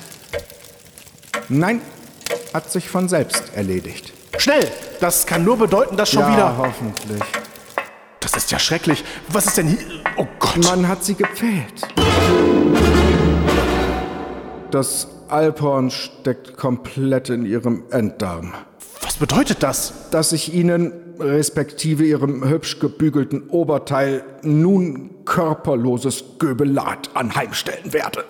[1.48, 1.82] Nein,
[2.54, 4.12] hat sich von selbst erledigt.
[4.38, 4.70] Schnell!
[5.00, 6.58] Das kann nur bedeuten, dass schon ja, wieder.
[6.58, 7.22] hoffentlich.
[8.20, 9.06] Das ist ja schrecklich.
[9.30, 9.80] Was ist denn hier?
[10.18, 10.66] Oh Gott.
[10.66, 11.88] Man hat sie gepfählt.
[14.72, 18.54] Das Alphorn steckt komplett in ihrem Enddarm.
[19.24, 20.10] Bedeutet das?
[20.12, 28.26] Dass ich Ihnen, respektive Ihrem hübsch gebügelten Oberteil, nun körperloses Göbelat anheimstellen werde.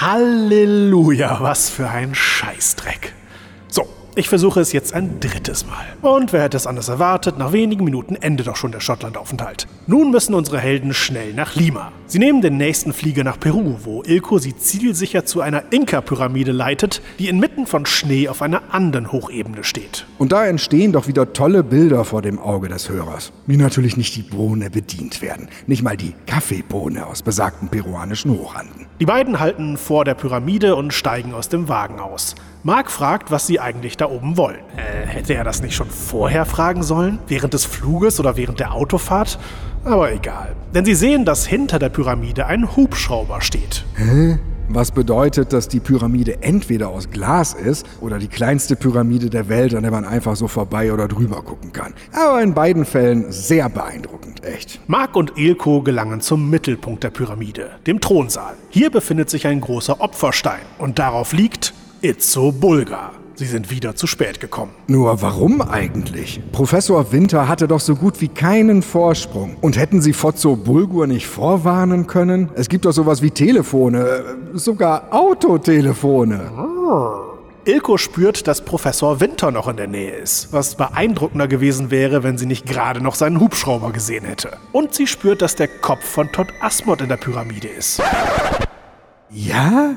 [0.00, 3.12] Halleluja, was für ein Scheißdreck.
[4.14, 5.86] Ich versuche es jetzt ein drittes Mal.
[6.02, 9.66] Und wer hätte es anders erwartet, nach wenigen Minuten endet doch schon der Schottlandaufenthalt.
[9.86, 11.92] Nun müssen unsere Helden schnell nach Lima.
[12.06, 17.00] Sie nehmen den nächsten Flieger nach Peru, wo Ilko sie zielsicher zu einer Inka-Pyramide leitet,
[17.18, 20.04] die inmitten von Schnee auf einer anderen Hochebene steht.
[20.18, 23.32] Und da entstehen doch wieder tolle Bilder vor dem Auge des Hörers.
[23.46, 25.48] Wie natürlich nicht die Bohne bedient werden.
[25.66, 28.84] Nicht mal die Kaffeebohne aus besagten peruanischen Hochanden.
[29.00, 32.34] Die beiden halten vor der Pyramide und steigen aus dem Wagen aus.
[32.64, 34.60] Mark fragt, was sie eigentlich da oben wollen.
[34.76, 37.18] Äh, hätte er das nicht schon vorher fragen sollen?
[37.26, 39.40] Während des Fluges oder während der Autofahrt?
[39.84, 40.54] Aber egal.
[40.72, 43.84] Denn sie sehen, dass hinter der Pyramide ein Hubschrauber steht.
[43.96, 44.38] Hä?
[44.68, 49.74] Was bedeutet, dass die Pyramide entweder aus Glas ist oder die kleinste Pyramide der Welt,
[49.74, 51.92] an der man einfach so vorbei oder drüber gucken kann.
[52.12, 54.80] Aber in beiden Fällen sehr beeindruckend, echt.
[54.86, 58.54] Mark und Ilko gelangen zum Mittelpunkt der Pyramide, dem Thronsaal.
[58.70, 61.74] Hier befindet sich ein großer Opferstein und darauf liegt
[62.04, 63.12] Itzo Bulgar.
[63.36, 64.72] Sie sind wieder zu spät gekommen.
[64.88, 66.40] Nur warum eigentlich?
[66.50, 69.56] Professor Winter hatte doch so gut wie keinen Vorsprung.
[69.60, 72.50] Und hätten sie Fozzo Bulgur nicht vorwarnen können?
[72.56, 74.22] Es gibt doch sowas wie Telefone, äh,
[74.54, 76.50] sogar Autotelefone.
[77.66, 82.36] Ilko spürt, dass Professor Winter noch in der Nähe ist, was beeindruckender gewesen wäre, wenn
[82.36, 84.56] sie nicht gerade noch seinen Hubschrauber gesehen hätte.
[84.72, 88.02] Und sie spürt, dass der Kopf von Todd Asmod in der Pyramide ist.
[89.30, 89.94] Ja?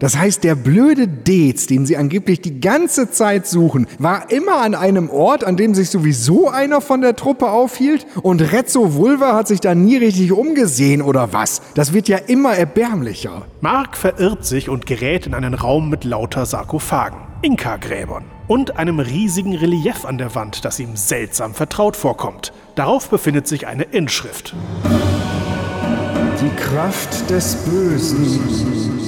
[0.00, 4.74] Das heißt, der blöde Dez, den sie angeblich die ganze Zeit suchen, war immer an
[4.74, 8.06] einem Ort, an dem sich sowieso einer von der Truppe aufhielt?
[8.22, 11.60] Und Rezzo Vulva hat sich da nie richtig umgesehen oder was?
[11.74, 13.42] Das wird ja immer erbärmlicher.
[13.60, 19.54] Mark verirrt sich und gerät in einen Raum mit lauter Sarkophagen, Inka-Gräbern und einem riesigen
[19.54, 22.54] Relief an der Wand, das ihm seltsam vertraut vorkommt.
[22.74, 24.54] Darauf befindet sich eine Inschrift.
[26.40, 28.99] Die Kraft des Bösen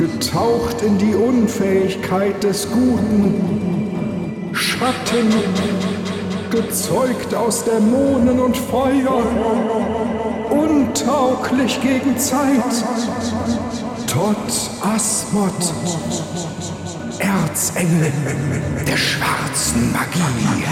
[0.00, 3.34] getaucht in die Unfähigkeit des Guten,
[4.54, 5.28] Schatten,
[6.50, 9.22] gezeugt aus Dämonen und Feuer,
[10.48, 12.64] untauglich gegen Zeit,
[14.06, 14.36] Tot
[14.80, 15.52] Asmod,
[17.18, 18.10] Erzengel
[18.86, 20.64] der schwarzen Magie.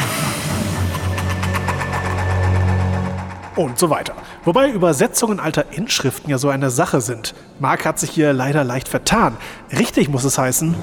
[3.59, 4.15] und so weiter.
[4.49, 7.35] Wobei Übersetzungen alter Inschriften ja so eine Sache sind.
[7.61, 9.37] Mark hat sich hier leider leicht vertan.
[9.79, 10.75] Richtig muss es heißen.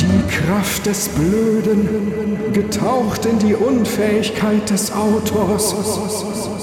[0.00, 5.72] Die Kraft des Blöden, getaucht in die Unfähigkeit des Autors.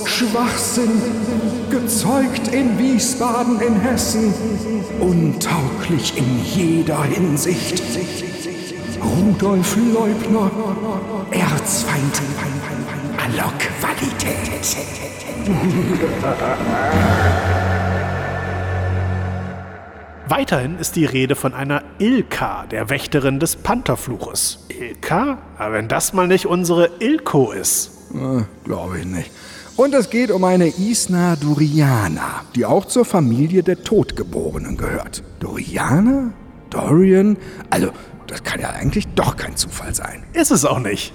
[0.03, 1.01] Schwachsinn,
[1.69, 4.33] gezeugt in Wiesbaden in Hessen.
[4.99, 7.81] Untauglich in jeder Hinsicht.
[9.01, 10.51] Rudolf Leubner,
[11.31, 12.21] Erzfeind
[13.25, 14.35] aller Qualität.
[20.27, 24.67] Weiterhin ist die Rede von einer Ilka, der Wächterin des Pantherfluches.
[24.69, 25.39] Ilka?
[25.57, 27.91] Aber wenn das mal nicht unsere Ilko ist.
[28.13, 29.31] Äh, Glaube ich nicht.
[29.75, 35.23] Und es geht um eine Isna Duriana, die auch zur Familie der Todgeborenen gehört.
[35.39, 36.31] Duriana?
[36.69, 37.37] Dorian?
[37.71, 37.89] Also,
[38.27, 40.23] das kann ja eigentlich doch kein Zufall sein.
[40.33, 41.13] Ist es auch nicht.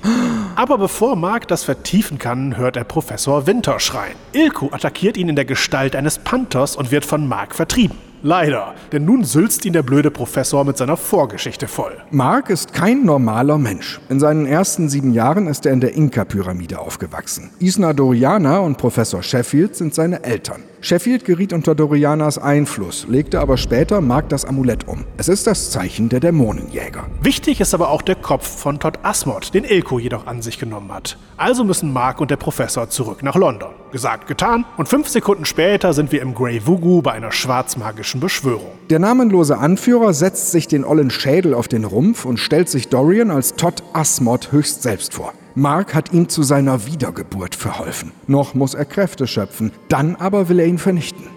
[0.56, 4.16] Aber bevor Mark das vertiefen kann, hört er Professor Winter schreien.
[4.32, 7.98] Ilko attackiert ihn in der Gestalt eines Panthers und wird von Mark vertrieben.
[8.22, 11.96] Leider, denn nun sülzt ihn der blöde Professor mit seiner Vorgeschichte voll.
[12.10, 13.98] Mark ist kein normaler Mensch.
[14.10, 17.50] In seinen ersten sieben Jahren ist er in der Inka-Pyramide aufgewachsen.
[17.60, 20.62] Isna Doriana und Professor Sheffield sind seine Eltern.
[20.82, 25.04] Sheffield geriet unter Dorianas Einfluss, legte aber später Mark das Amulett um.
[25.18, 27.04] Es ist das Zeichen der Dämonenjäger.
[27.20, 30.90] Wichtig ist aber auch der Kopf von Todd Asmod, den Ilko jedoch an sich genommen
[30.90, 31.18] hat.
[31.36, 33.70] Also müssen Mark und der Professor zurück nach London.
[33.92, 34.64] Gesagt, getan.
[34.78, 38.70] Und fünf Sekunden später sind wir im Grey Vugu bei einer schwarzmagischen Beschwörung.
[38.88, 43.30] Der namenlose Anführer setzt sich den ollen Schädel auf den Rumpf und stellt sich Dorian
[43.30, 45.34] als Todd Asmod höchst selbst vor.
[45.60, 48.12] Mark hat ihm zu seiner Wiedergeburt verholfen.
[48.26, 51.28] Noch muss er Kräfte schöpfen, dann aber will er ihn vernichten.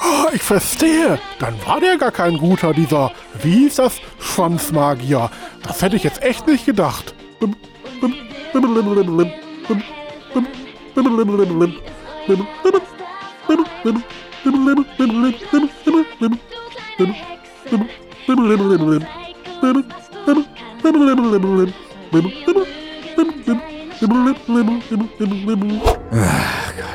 [0.00, 1.18] Ah, ich verstehe.
[1.38, 5.30] Dann war der gar kein guter, dieser, wie hieß das, Schwanzmagier.
[5.62, 7.14] Das hätte ich jetzt echt nicht gedacht.
[26.12, 26.92] Ach Gott.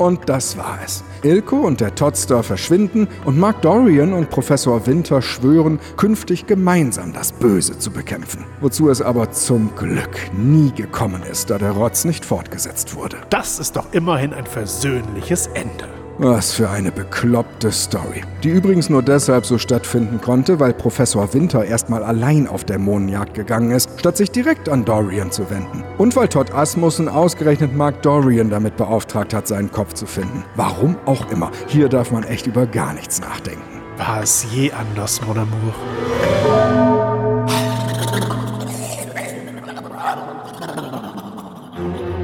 [0.00, 1.04] Und das war es.
[1.22, 7.32] Ilko und der Todster verschwinden und Mark Dorian und Professor Winter schwören, künftig gemeinsam das
[7.32, 8.46] Böse zu bekämpfen.
[8.62, 13.18] Wozu es aber zum Glück nie gekommen ist, da der Rotz nicht fortgesetzt wurde.
[13.28, 15.99] Das ist doch immerhin ein versöhnliches Ende.
[16.22, 18.22] Was für eine bekloppte Story.
[18.44, 23.70] Die übrigens nur deshalb so stattfinden konnte, weil Professor Winter erstmal allein auf Dämonenjagd gegangen
[23.70, 25.82] ist, statt sich direkt an Dorian zu wenden.
[25.96, 30.44] Und weil Todd Asmussen ausgerechnet Mark Dorian damit beauftragt hat, seinen Kopf zu finden.
[30.56, 31.50] Warum auch immer.
[31.68, 33.80] Hier darf man echt über gar nichts nachdenken.
[33.96, 35.74] War es je anders, Mon Amour?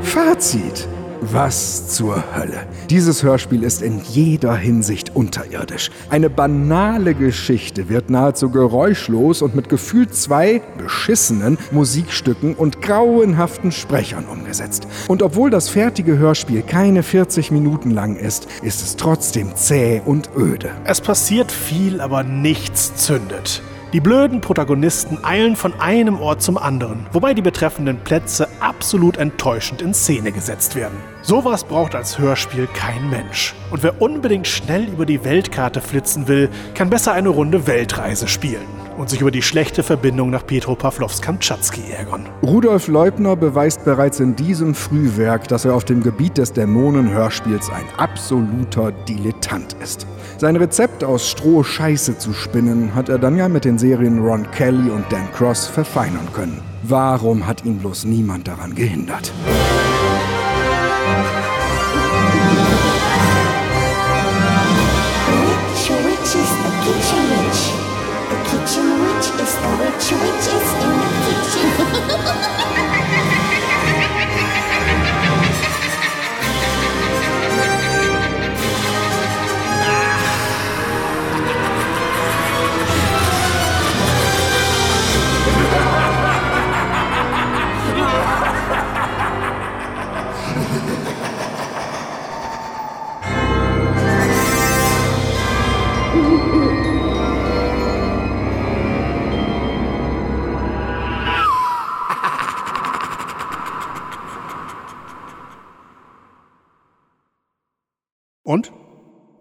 [0.02, 0.86] Fazit.
[1.20, 2.66] Was zur Hölle.
[2.90, 5.90] Dieses Hörspiel ist in jeder Hinsicht unterirdisch.
[6.10, 14.26] Eine banale Geschichte wird nahezu geräuschlos und mit gefühlt zwei beschissenen Musikstücken und grauenhaften Sprechern
[14.26, 14.86] umgesetzt.
[15.08, 20.30] Und obwohl das fertige Hörspiel keine 40 Minuten lang ist, ist es trotzdem zäh und
[20.36, 20.70] öde.
[20.84, 23.62] Es passiert viel, aber nichts zündet.
[23.96, 29.80] Die blöden Protagonisten eilen von einem Ort zum anderen, wobei die betreffenden Plätze absolut enttäuschend
[29.80, 30.98] in Szene gesetzt werden.
[31.22, 33.54] Sowas braucht als Hörspiel kein Mensch.
[33.70, 38.75] Und wer unbedingt schnell über die Weltkarte flitzen will, kann besser eine Runde Weltreise spielen
[38.98, 42.28] und sich über die schlechte Verbindung nach Petropavlovsk-Kamtschatski ärgern.
[42.42, 47.84] Rudolf Leubner beweist bereits in diesem Frühwerk, dass er auf dem Gebiet des Dämonenhörspiels ein
[47.96, 50.06] absoluter Dilettant ist.
[50.38, 54.50] Sein Rezept aus Stroh Scheiße zu spinnen, hat er dann ja mit den Serien Ron
[54.50, 56.60] Kelly und Dan Cross verfeinern können.
[56.82, 59.32] Warum hat ihn bloß niemand daran gehindert?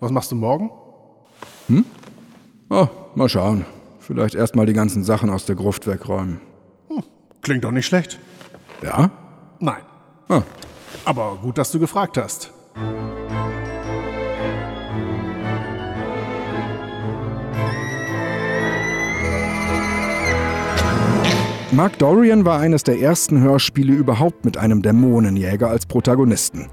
[0.05, 0.69] Was machst du morgen?
[1.65, 1.83] Hm?
[2.69, 3.65] Oh, mal schauen.
[3.97, 6.41] Vielleicht erstmal die ganzen Sachen aus der Gruft wegräumen.
[7.41, 8.19] Klingt doch nicht schlecht.
[8.83, 9.09] Ja?
[9.59, 9.81] Nein.
[10.29, 10.43] Ah.
[11.05, 12.53] Aber gut, dass du gefragt hast.
[21.71, 26.69] Mark Dorian war eines der ersten Hörspiele überhaupt mit einem Dämonenjäger als Protagonisten.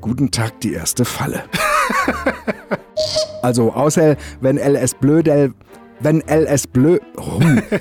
[0.00, 1.44] Guten Tag, die erste Falle.
[3.42, 5.52] also, außer wenn LS Blödel.
[6.00, 6.98] Wenn LS Blö.
[7.16, 7.40] Oh.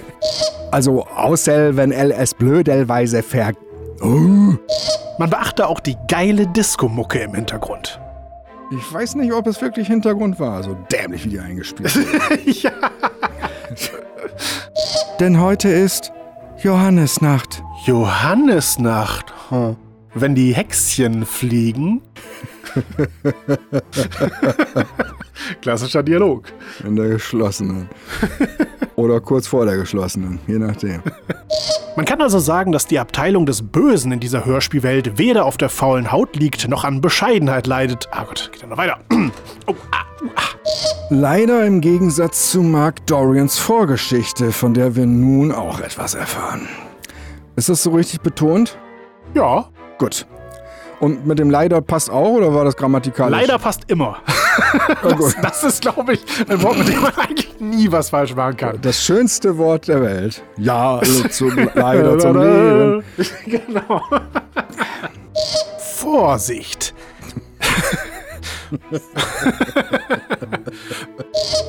[0.71, 3.51] Also, außer wenn LS Blödelweise ver.
[4.01, 4.55] Oh.
[5.19, 7.99] Man beachte auch die geile Disco-Mucke im Hintergrund.
[8.71, 11.93] Ich weiß nicht, ob es wirklich Hintergrund war, so dämlich wie die eingespielt
[12.29, 12.51] wurde.
[12.51, 12.71] ja.
[15.19, 16.13] Denn heute ist
[16.63, 17.61] Johannesnacht.
[17.85, 19.33] Johannesnacht.
[19.49, 19.75] Hm.
[20.13, 22.01] Wenn die Hexchen fliegen.
[25.61, 26.45] Klassischer Dialog.
[26.85, 27.89] In der geschlossenen.
[28.95, 31.01] Oder kurz vor der geschlossenen, je nachdem.
[31.95, 35.69] Man kann also sagen, dass die Abteilung des Bösen in dieser Hörspielwelt weder auf der
[35.69, 38.07] faulen Haut liegt, noch an Bescheidenheit leidet.
[38.11, 38.99] Ah Gott, geht ja noch weiter.
[39.67, 40.05] Oh, ah,
[40.35, 40.41] ah.
[41.09, 46.67] Leider im Gegensatz zu Mark Dorians Vorgeschichte, von der wir nun auch etwas erfahren.
[47.55, 48.77] Ist das so richtig betont?
[49.33, 49.69] Ja.
[49.97, 50.25] Gut.
[51.01, 53.41] Und mit dem leider passt auch oder war das grammatikalisch?
[53.41, 54.19] Leider passt immer.
[55.01, 58.55] das, das ist, glaube ich, ein Wort, mit dem man eigentlich nie was falsch machen
[58.55, 58.79] kann.
[58.83, 60.43] Das schönste Wort der Welt.
[60.57, 63.03] Ja, also zum leider zum Leben.
[63.47, 64.03] genau.
[65.95, 66.93] Vorsicht.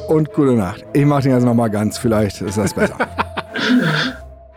[0.08, 0.84] Und gute Nacht.
[0.92, 2.96] Ich mache den jetzt nochmal ganz, vielleicht ist das besser.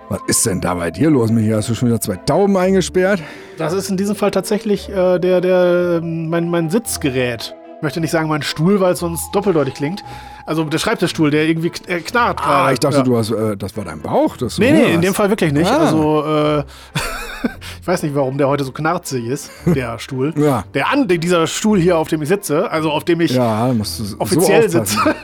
[0.10, 1.49] Was ist denn da bei dir los, Michi?
[1.49, 3.22] Hast du schon wieder zwei Tauben eingesperrt?
[3.58, 7.56] Das ist in diesem Fall tatsächlich äh, der, der, mein, mein Sitzgerät.
[7.78, 10.03] Ich möchte nicht sagen mein Stuhl, weil es sonst doppeldeutig klingt.
[10.45, 12.68] Also der Schreibtischstuhl, der irgendwie äh, knarrt gerade.
[12.68, 13.03] Ah, ich dachte, ja.
[13.03, 14.38] du hast, äh, das war dein Bauch.
[14.38, 15.14] Das Nee, nee, in dem.
[15.16, 15.70] Fall wirklich nicht.
[15.70, 15.86] Ah.
[15.86, 16.60] Also, äh,
[17.82, 20.34] ich weiß nicht, warum der heute so knarzig ist, der Stuhl.
[20.38, 20.66] Ja.
[20.76, 23.99] Der an, dieser Stuhl hier, auf dem ich sitze, also auf dem ich Ja, musst
[23.99, 24.99] du so offiziell aufpassen.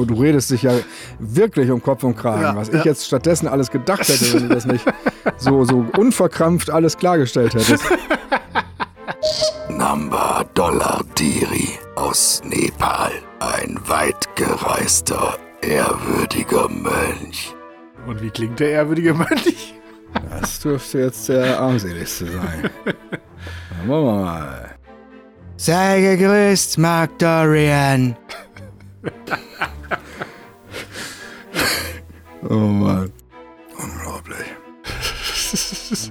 [0.00, 0.72] Und du redest dich ja
[1.18, 2.42] wirklich um Kopf und Kragen.
[2.42, 2.78] Ja, was ja.
[2.78, 4.84] ich jetzt stattdessen alles gedacht hätte, wenn du das nicht
[5.36, 7.84] so, so unverkrampft alles klargestellt hättest.
[9.68, 13.12] Namba Dollar Diri aus Nepal.
[13.40, 17.54] Ein weit gereister, ehrwürdiger Mönch.
[18.06, 19.74] Und wie klingt der ehrwürdige Mönch?
[20.30, 22.70] Das dürfte jetzt der armseligste sein.
[22.84, 24.70] Dann wollen wir mal.
[25.56, 28.16] Sei gegrüßt, Mark Dorian.
[32.50, 33.12] Oh Mann.
[33.80, 34.44] Unglaublich.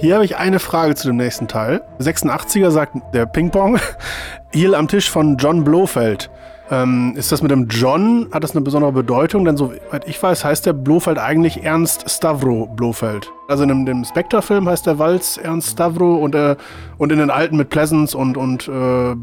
[0.00, 1.80] Hier habe ich eine Frage zu dem nächsten Teil.
[2.00, 3.78] 86er sagt der Ping-Pong.
[4.52, 6.28] Hier am Tisch von John Blofeld.
[6.72, 9.44] Ähm, ist das mit dem John, hat das eine besondere Bedeutung?
[9.44, 13.30] Denn soweit ich weiß, heißt der Blofeld eigentlich Ernst Stavro Blofeld.
[13.46, 16.56] Also in dem, dem Spectre-Film heißt der Walz Ernst Stavro und, äh,
[16.98, 19.14] und in den alten mit Pleasance und, und äh,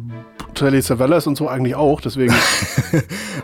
[0.54, 2.02] Telly Savalas und so eigentlich auch.
[2.02, 2.34] Deswegen.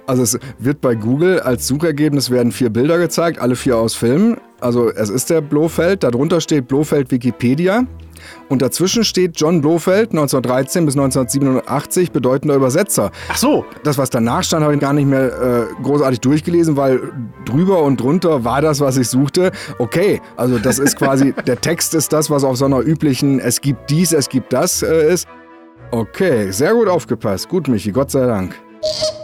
[0.07, 4.37] Also es wird bei Google als Suchergebnis werden vier Bilder gezeigt, alle vier aus Filmen.
[4.59, 7.85] Also es ist der Blofeld, darunter steht Blofeld Wikipedia
[8.49, 13.11] und dazwischen steht John Blofeld 1913 bis 1987 bedeutender Übersetzer.
[13.29, 13.65] Ach so.
[13.83, 17.01] Das, was danach stand, habe ich gar nicht mehr äh, großartig durchgelesen, weil
[17.45, 19.51] drüber und drunter war das, was ich suchte.
[19.79, 23.61] Okay, also das ist quasi, der Text ist das, was auf so einer üblichen Es
[23.61, 25.27] gibt dies, es gibt das äh, ist.
[25.91, 27.49] Okay, sehr gut aufgepasst.
[27.49, 28.55] Gut, Michi, Gott sei Dank.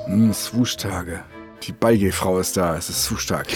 [0.05, 1.21] Hm, Swoosh-Tage.
[1.63, 3.47] Die Beigehfrau ist da, es ist Swoosh-Tag.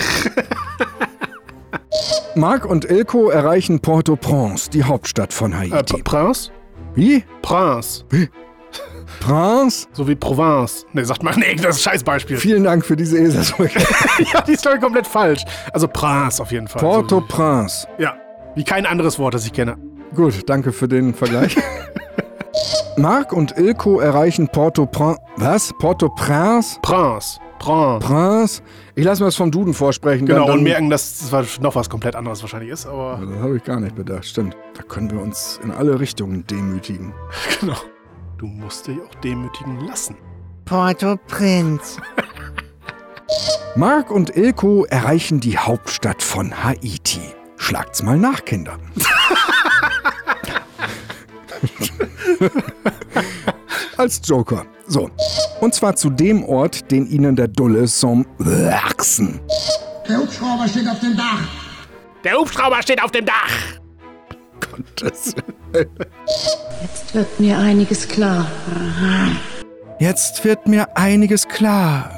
[2.36, 5.98] Marc und Ilko erreichen Port-au-Prince, die Hauptstadt von Haiti.
[5.98, 6.52] Äh, Prince?
[6.94, 7.24] Wie?
[7.42, 8.04] Prince.
[8.10, 8.30] Wie?
[9.20, 9.88] Prince?
[9.94, 10.86] So wie Provence.
[10.94, 12.38] Ne, sagt man, nee, das ist ein Scheißbeispiel.
[12.38, 13.80] Vielen Dank für diese Eselsbrücke.
[14.34, 15.44] ja, die ist ich komplett falsch.
[15.74, 16.82] Also Prince auf jeden Fall.
[16.82, 17.88] Port-au-Prince.
[17.98, 18.18] Ja,
[18.56, 19.78] wie kein anderes Wort, das ich kenne.
[20.14, 21.58] Gut, danke für den Vergleich.
[22.98, 25.20] Marc und Ilko erreichen Port-au-Prince.
[25.36, 25.74] Was?
[25.80, 26.80] Port-au-Prince?
[26.82, 27.40] Prince.
[27.60, 28.00] Prince.
[28.08, 28.62] Prince?
[28.96, 30.26] Ich lasse mir das vom Duden vorsprechen.
[30.26, 33.20] Genau, dann, dann, und merken, dass es das noch was komplett anderes wahrscheinlich ist, aber.
[33.22, 34.56] Das habe ich gar nicht bedacht, stimmt.
[34.76, 37.14] Da können wir uns in alle Richtungen demütigen.
[37.60, 37.78] Genau.
[38.38, 40.18] Du musst dich auch demütigen lassen.
[40.66, 42.02] Port-au-Prince.
[43.76, 47.22] Mark und Ilko erreichen die Hauptstadt von Haiti.
[47.58, 48.78] Schlagt's mal nach, Kinder.
[53.98, 54.66] Als Joker.
[54.88, 55.10] So.
[55.62, 59.40] Und zwar zu dem Ort, den ihnen der Dulle som wachsen.
[60.08, 61.42] Der Hubschrauber steht auf dem Dach.
[62.24, 63.52] Der Hubschrauber steht auf dem Dach.
[64.60, 65.36] Gottes
[66.82, 68.48] Jetzt wird mir einiges klar.
[70.00, 72.12] Jetzt wird mir einiges klar.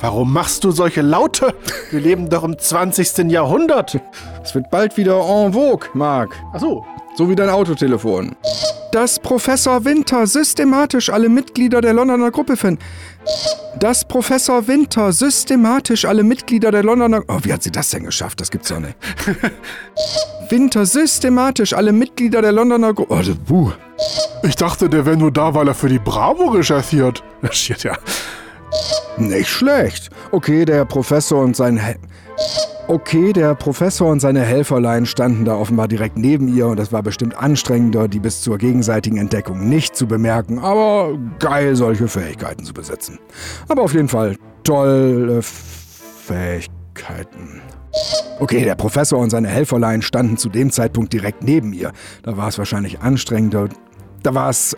[0.00, 1.54] Warum machst du solche Laute?
[1.90, 3.30] Wir leben doch im 20.
[3.30, 4.00] Jahrhundert.
[4.42, 6.34] Es wird bald wieder en vogue, Mark.
[6.52, 6.84] Ach so.
[7.16, 8.34] So wie dein Autotelefon.
[8.90, 12.82] Dass Professor Winter systematisch alle Mitglieder der Londoner Gruppe finden.
[13.78, 17.22] Dass Professor Winter systematisch alle Mitglieder der Londoner...
[17.28, 18.40] Oh, wie hat sie das denn geschafft?
[18.40, 18.96] Das gibt's doch nicht.
[20.50, 23.14] Winter systematisch alle Mitglieder der Londoner Gruppe...
[23.14, 23.72] Oh, das- buh.
[24.42, 27.22] Ich dachte, der wäre nur da, weil er für die Bravo recherchiert.
[27.50, 27.96] Shit, ja.
[29.16, 30.10] Nicht schlecht.
[30.32, 31.80] Okay, der Professor und sein...
[32.88, 37.02] Okay, der Professor und seine Helferlein standen da offenbar direkt neben ihr und es war
[37.02, 42.74] bestimmt anstrengender, die bis zur gegenseitigen Entdeckung nicht zu bemerken, aber geil, solche Fähigkeiten zu
[42.74, 43.20] besitzen.
[43.68, 47.62] Aber auf jeden Fall tolle Fähigkeiten.
[48.40, 51.92] Okay, der Professor und seine Helferlein standen zu dem Zeitpunkt direkt neben ihr.
[52.24, 53.68] Da war es wahrscheinlich anstrengender.
[54.22, 54.76] Da war es,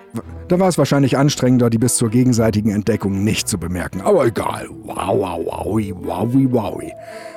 [0.48, 4.00] da war es wahrscheinlich anstrengender, die bis zur gegenseitigen Entdeckung nicht zu bemerken.
[4.00, 4.68] Aber egal.
[4.84, 6.92] Wow, wow, wowi, wowi, wowi.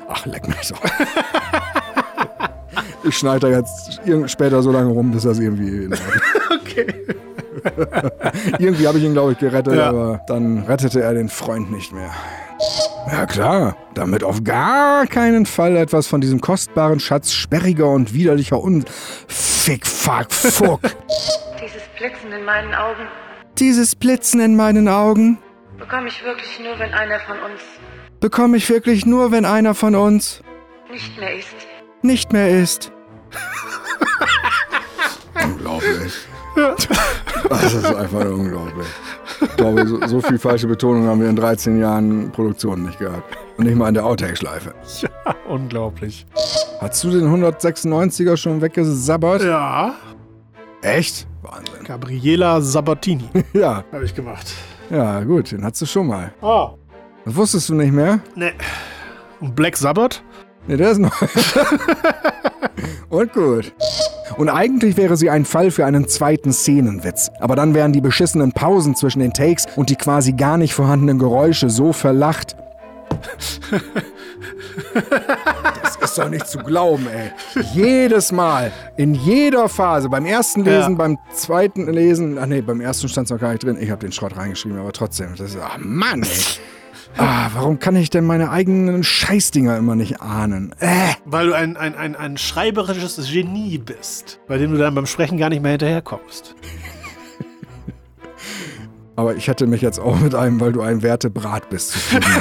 [0.10, 0.76] Ach, leck mich so.
[3.03, 5.89] Ich schneide da jetzt später so lange rum, bis das irgendwie.
[6.62, 6.93] Okay.
[8.60, 9.89] irgendwie habe ich ihn, glaube ich, gerettet, Ja.
[9.89, 12.12] aber dann rettete er den Freund nicht mehr.
[13.12, 18.62] Ja klar, damit auf gar keinen Fall etwas von diesem kostbaren Schatz sperriger und widerlicher
[18.62, 18.84] Un...
[19.28, 20.82] Fick, fuck, fuck.
[21.98, 23.08] Dieses Blitzen in meinen Augen
[23.58, 25.39] Dieses Blitzen in meinen Augen
[25.78, 27.62] bekomme ich wirklich nur, wenn einer von uns
[28.20, 30.41] bekomme ich wirklich nur, wenn einer von uns
[30.91, 31.56] nicht mehr ist.
[32.02, 32.91] nicht mehr ist.
[35.43, 36.14] unglaublich.
[37.50, 38.88] Das ist einfach unglaublich.
[39.41, 43.38] Ich glaube, so, so viel falsche Betonung haben wir in 13 Jahren Produktion nicht gehabt.
[43.58, 44.74] Und nicht mal in der Outtake-Schleife.
[45.02, 46.26] Ja, unglaublich.
[46.80, 49.43] Hast du den 196er schon weggesabbert?
[49.43, 49.95] Ja.
[50.82, 51.28] Echt?
[51.41, 51.76] Wahnsinn.
[51.88, 53.29] Gabriela Sabatini.
[53.53, 53.83] Ja.
[53.93, 54.53] Habe ich gemacht.
[54.89, 56.33] Ja, gut, den hattest du schon mal.
[56.41, 56.71] Ah.
[57.23, 58.19] Das wusstest du nicht mehr?
[58.35, 58.51] Ne.
[59.39, 60.21] Und Black Sabbath?
[60.67, 61.09] Ne, der ist neu.
[63.09, 63.73] Und gut.
[64.35, 67.31] Und eigentlich wäre sie ein Fall für einen zweiten Szenenwitz.
[67.39, 71.19] Aber dann wären die beschissenen Pausen zwischen den Takes und die quasi gar nicht vorhandenen
[71.19, 72.57] Geräusche so verlacht.
[75.84, 77.32] Das ist doch nicht zu glauben, ey.
[77.74, 80.98] Jedes Mal, in jeder Phase, beim ersten Lesen, Ja.
[80.98, 83.78] beim zweiten Lesen, ach nee, beim ersten stand es noch gar nicht drin.
[83.80, 86.30] Ich habe den Schrott reingeschrieben, aber trotzdem, das ist, ach Mann, ey.
[87.20, 90.76] Ah, warum kann ich denn meine eigenen Scheißdinger immer nicht ahnen?
[90.80, 91.14] Äh.
[91.26, 95.39] Weil du ein, ein, ein, ein schreiberisches Genie bist, bei dem du dann beim Sprechen
[95.39, 96.54] gar nicht mehr hinterherkommst.
[99.16, 102.26] Aber ich hätte mich jetzt auch mit einem, weil du ein Wertebrat bist, zufrieden.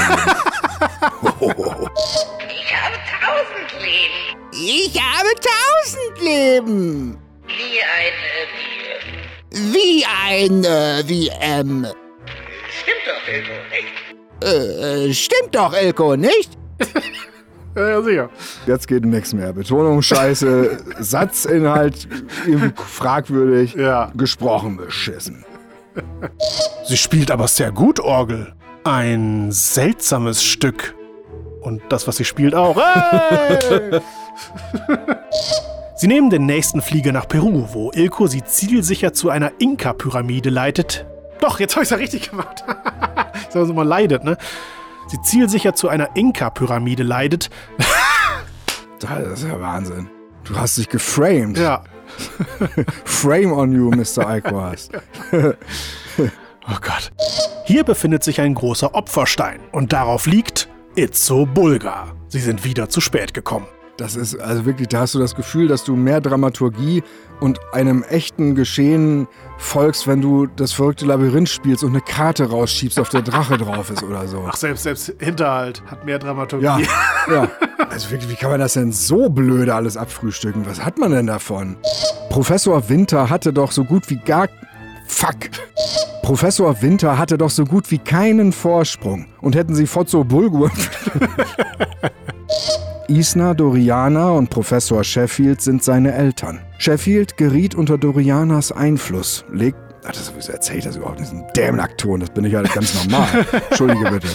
[2.48, 4.36] Ich habe tausend Leben.
[4.52, 7.18] Ich habe tausend Leben.
[7.46, 11.86] Wie eine Wie eine WM.
[12.70, 15.08] Stimmt doch, Elko, nicht?
[15.08, 16.50] Äh, stimmt doch, Elko, nicht?
[17.74, 18.30] Ja, ja, sicher.
[18.66, 19.52] Jetzt geht nichts mehr.
[19.52, 22.08] Betonung scheiße, Satzinhalt
[22.76, 24.10] fragwürdig, Ja.
[24.14, 25.44] gesprochen beschissen.
[26.86, 28.54] Sie spielt aber sehr gut Orgel.
[28.86, 30.94] Ein seltsames Stück.
[31.60, 32.76] Und das, was sie spielt, auch.
[32.76, 34.00] Hey!
[35.96, 41.04] sie nehmen den nächsten Flieger nach Peru, wo Ilko sie zielsicher zu einer Inka-Pyramide leitet.
[41.40, 42.62] Doch, jetzt habe ich es ja richtig gemacht.
[43.50, 44.36] Sagen Sie mal, leidet, ne?
[45.08, 47.50] Sie zielsicher zu einer Inka-Pyramide leidet.
[49.00, 50.08] Das ist ja Wahnsinn.
[50.44, 51.58] Du hast dich geframed.
[51.58, 51.84] Ja.
[53.04, 54.26] Frame on you, Mr.
[54.26, 54.92] Hast.
[56.66, 57.12] Oh Gott.
[57.66, 62.14] Hier befindet sich ein großer Opferstein und darauf liegt Itzo Bulgar.
[62.28, 63.66] Sie sind wieder zu spät gekommen.
[63.96, 67.02] Das ist also wirklich, da hast du das Gefühl, dass du mehr Dramaturgie
[67.40, 69.26] und einem echten Geschehen
[69.58, 73.90] folgst, wenn du das verrückte Labyrinth spielst und eine Karte rausschiebst, auf der Drache drauf
[73.90, 74.44] ist oder so.
[74.46, 76.66] Ach, selbst, selbst Hinterhalt hat mehr Dramaturgie.
[76.66, 76.78] Ja,
[77.28, 77.48] ja.
[77.90, 80.66] Also wirklich, wie kann man das denn so blöde alles abfrühstücken?
[80.66, 81.76] Was hat man denn davon?
[82.30, 84.46] Professor Winter hatte doch so gut wie gar...
[85.08, 85.50] Fuck.
[86.26, 89.26] Professor Winter hatte doch so gut wie keinen Vorsprung.
[89.40, 90.72] Und hätten sie Fozzo Bulgur.
[93.06, 96.58] Isna, Doriana und Professor Sheffield sind seine Eltern.
[96.78, 101.44] Sheffield geriet unter Dorianas Einfluss, legt Ach, das wieso erzähle ich das überhaupt in diesem
[101.54, 102.18] Dämlackton?
[102.18, 103.28] Das bin ich ja ganz normal.
[103.70, 104.28] Entschuldige bitte.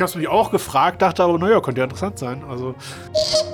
[0.00, 2.42] Ich hab's mich auch gefragt, dachte aber, naja, könnte ja interessant sein.
[2.48, 2.74] Also.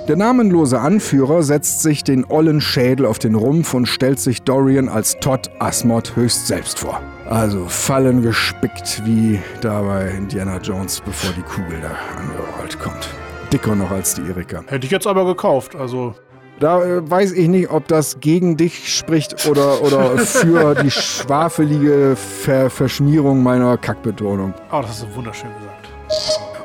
[0.07, 4.87] Der namenlose Anführer setzt sich den ollen Schädel auf den Rumpf und stellt sich Dorian
[4.87, 7.01] als Todd Asmod höchst selbst vor.
[7.29, 13.09] Also Fallen gespickt wie da bei Indiana Jones, bevor die Kugel da angerollt kommt.
[13.51, 14.63] Dicker noch als die Erika.
[14.67, 16.15] Hätte ich jetzt aber gekauft, also.
[16.61, 22.15] Da äh, weiß ich nicht, ob das gegen dich spricht oder, oder für die schwafelige
[22.15, 24.53] Ver Verschmierung meiner Kackbetonung.
[24.71, 25.76] Oh, das du wunderschön gesagt.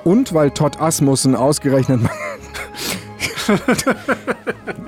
[0.04, 2.00] Und weil Todd Asmussen ausgerechnet.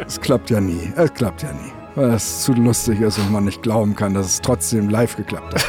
[0.06, 0.92] Es klappt ja nie.
[0.96, 1.72] Es klappt ja nie.
[1.94, 5.54] Weil es zu lustig ist und man nicht glauben kann, dass es trotzdem live geklappt
[5.54, 5.64] hat.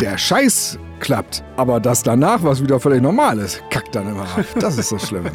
[0.00, 4.44] Der Scheiß klappt, aber das danach, was wieder völlig normal ist, kackt dann immer ab.
[4.58, 5.30] Das ist das Schlimme.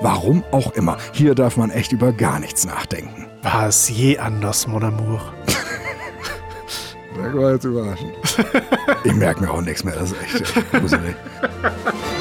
[0.00, 0.98] Warum auch immer.
[1.12, 3.26] Hier darf man echt über gar nichts nachdenken.
[3.42, 5.20] War es je anders, mon amour?
[7.24, 8.12] Das war jetzt überraschend.
[9.04, 11.14] Ich merke mir auch nichts mehr, das ist echt gruselig.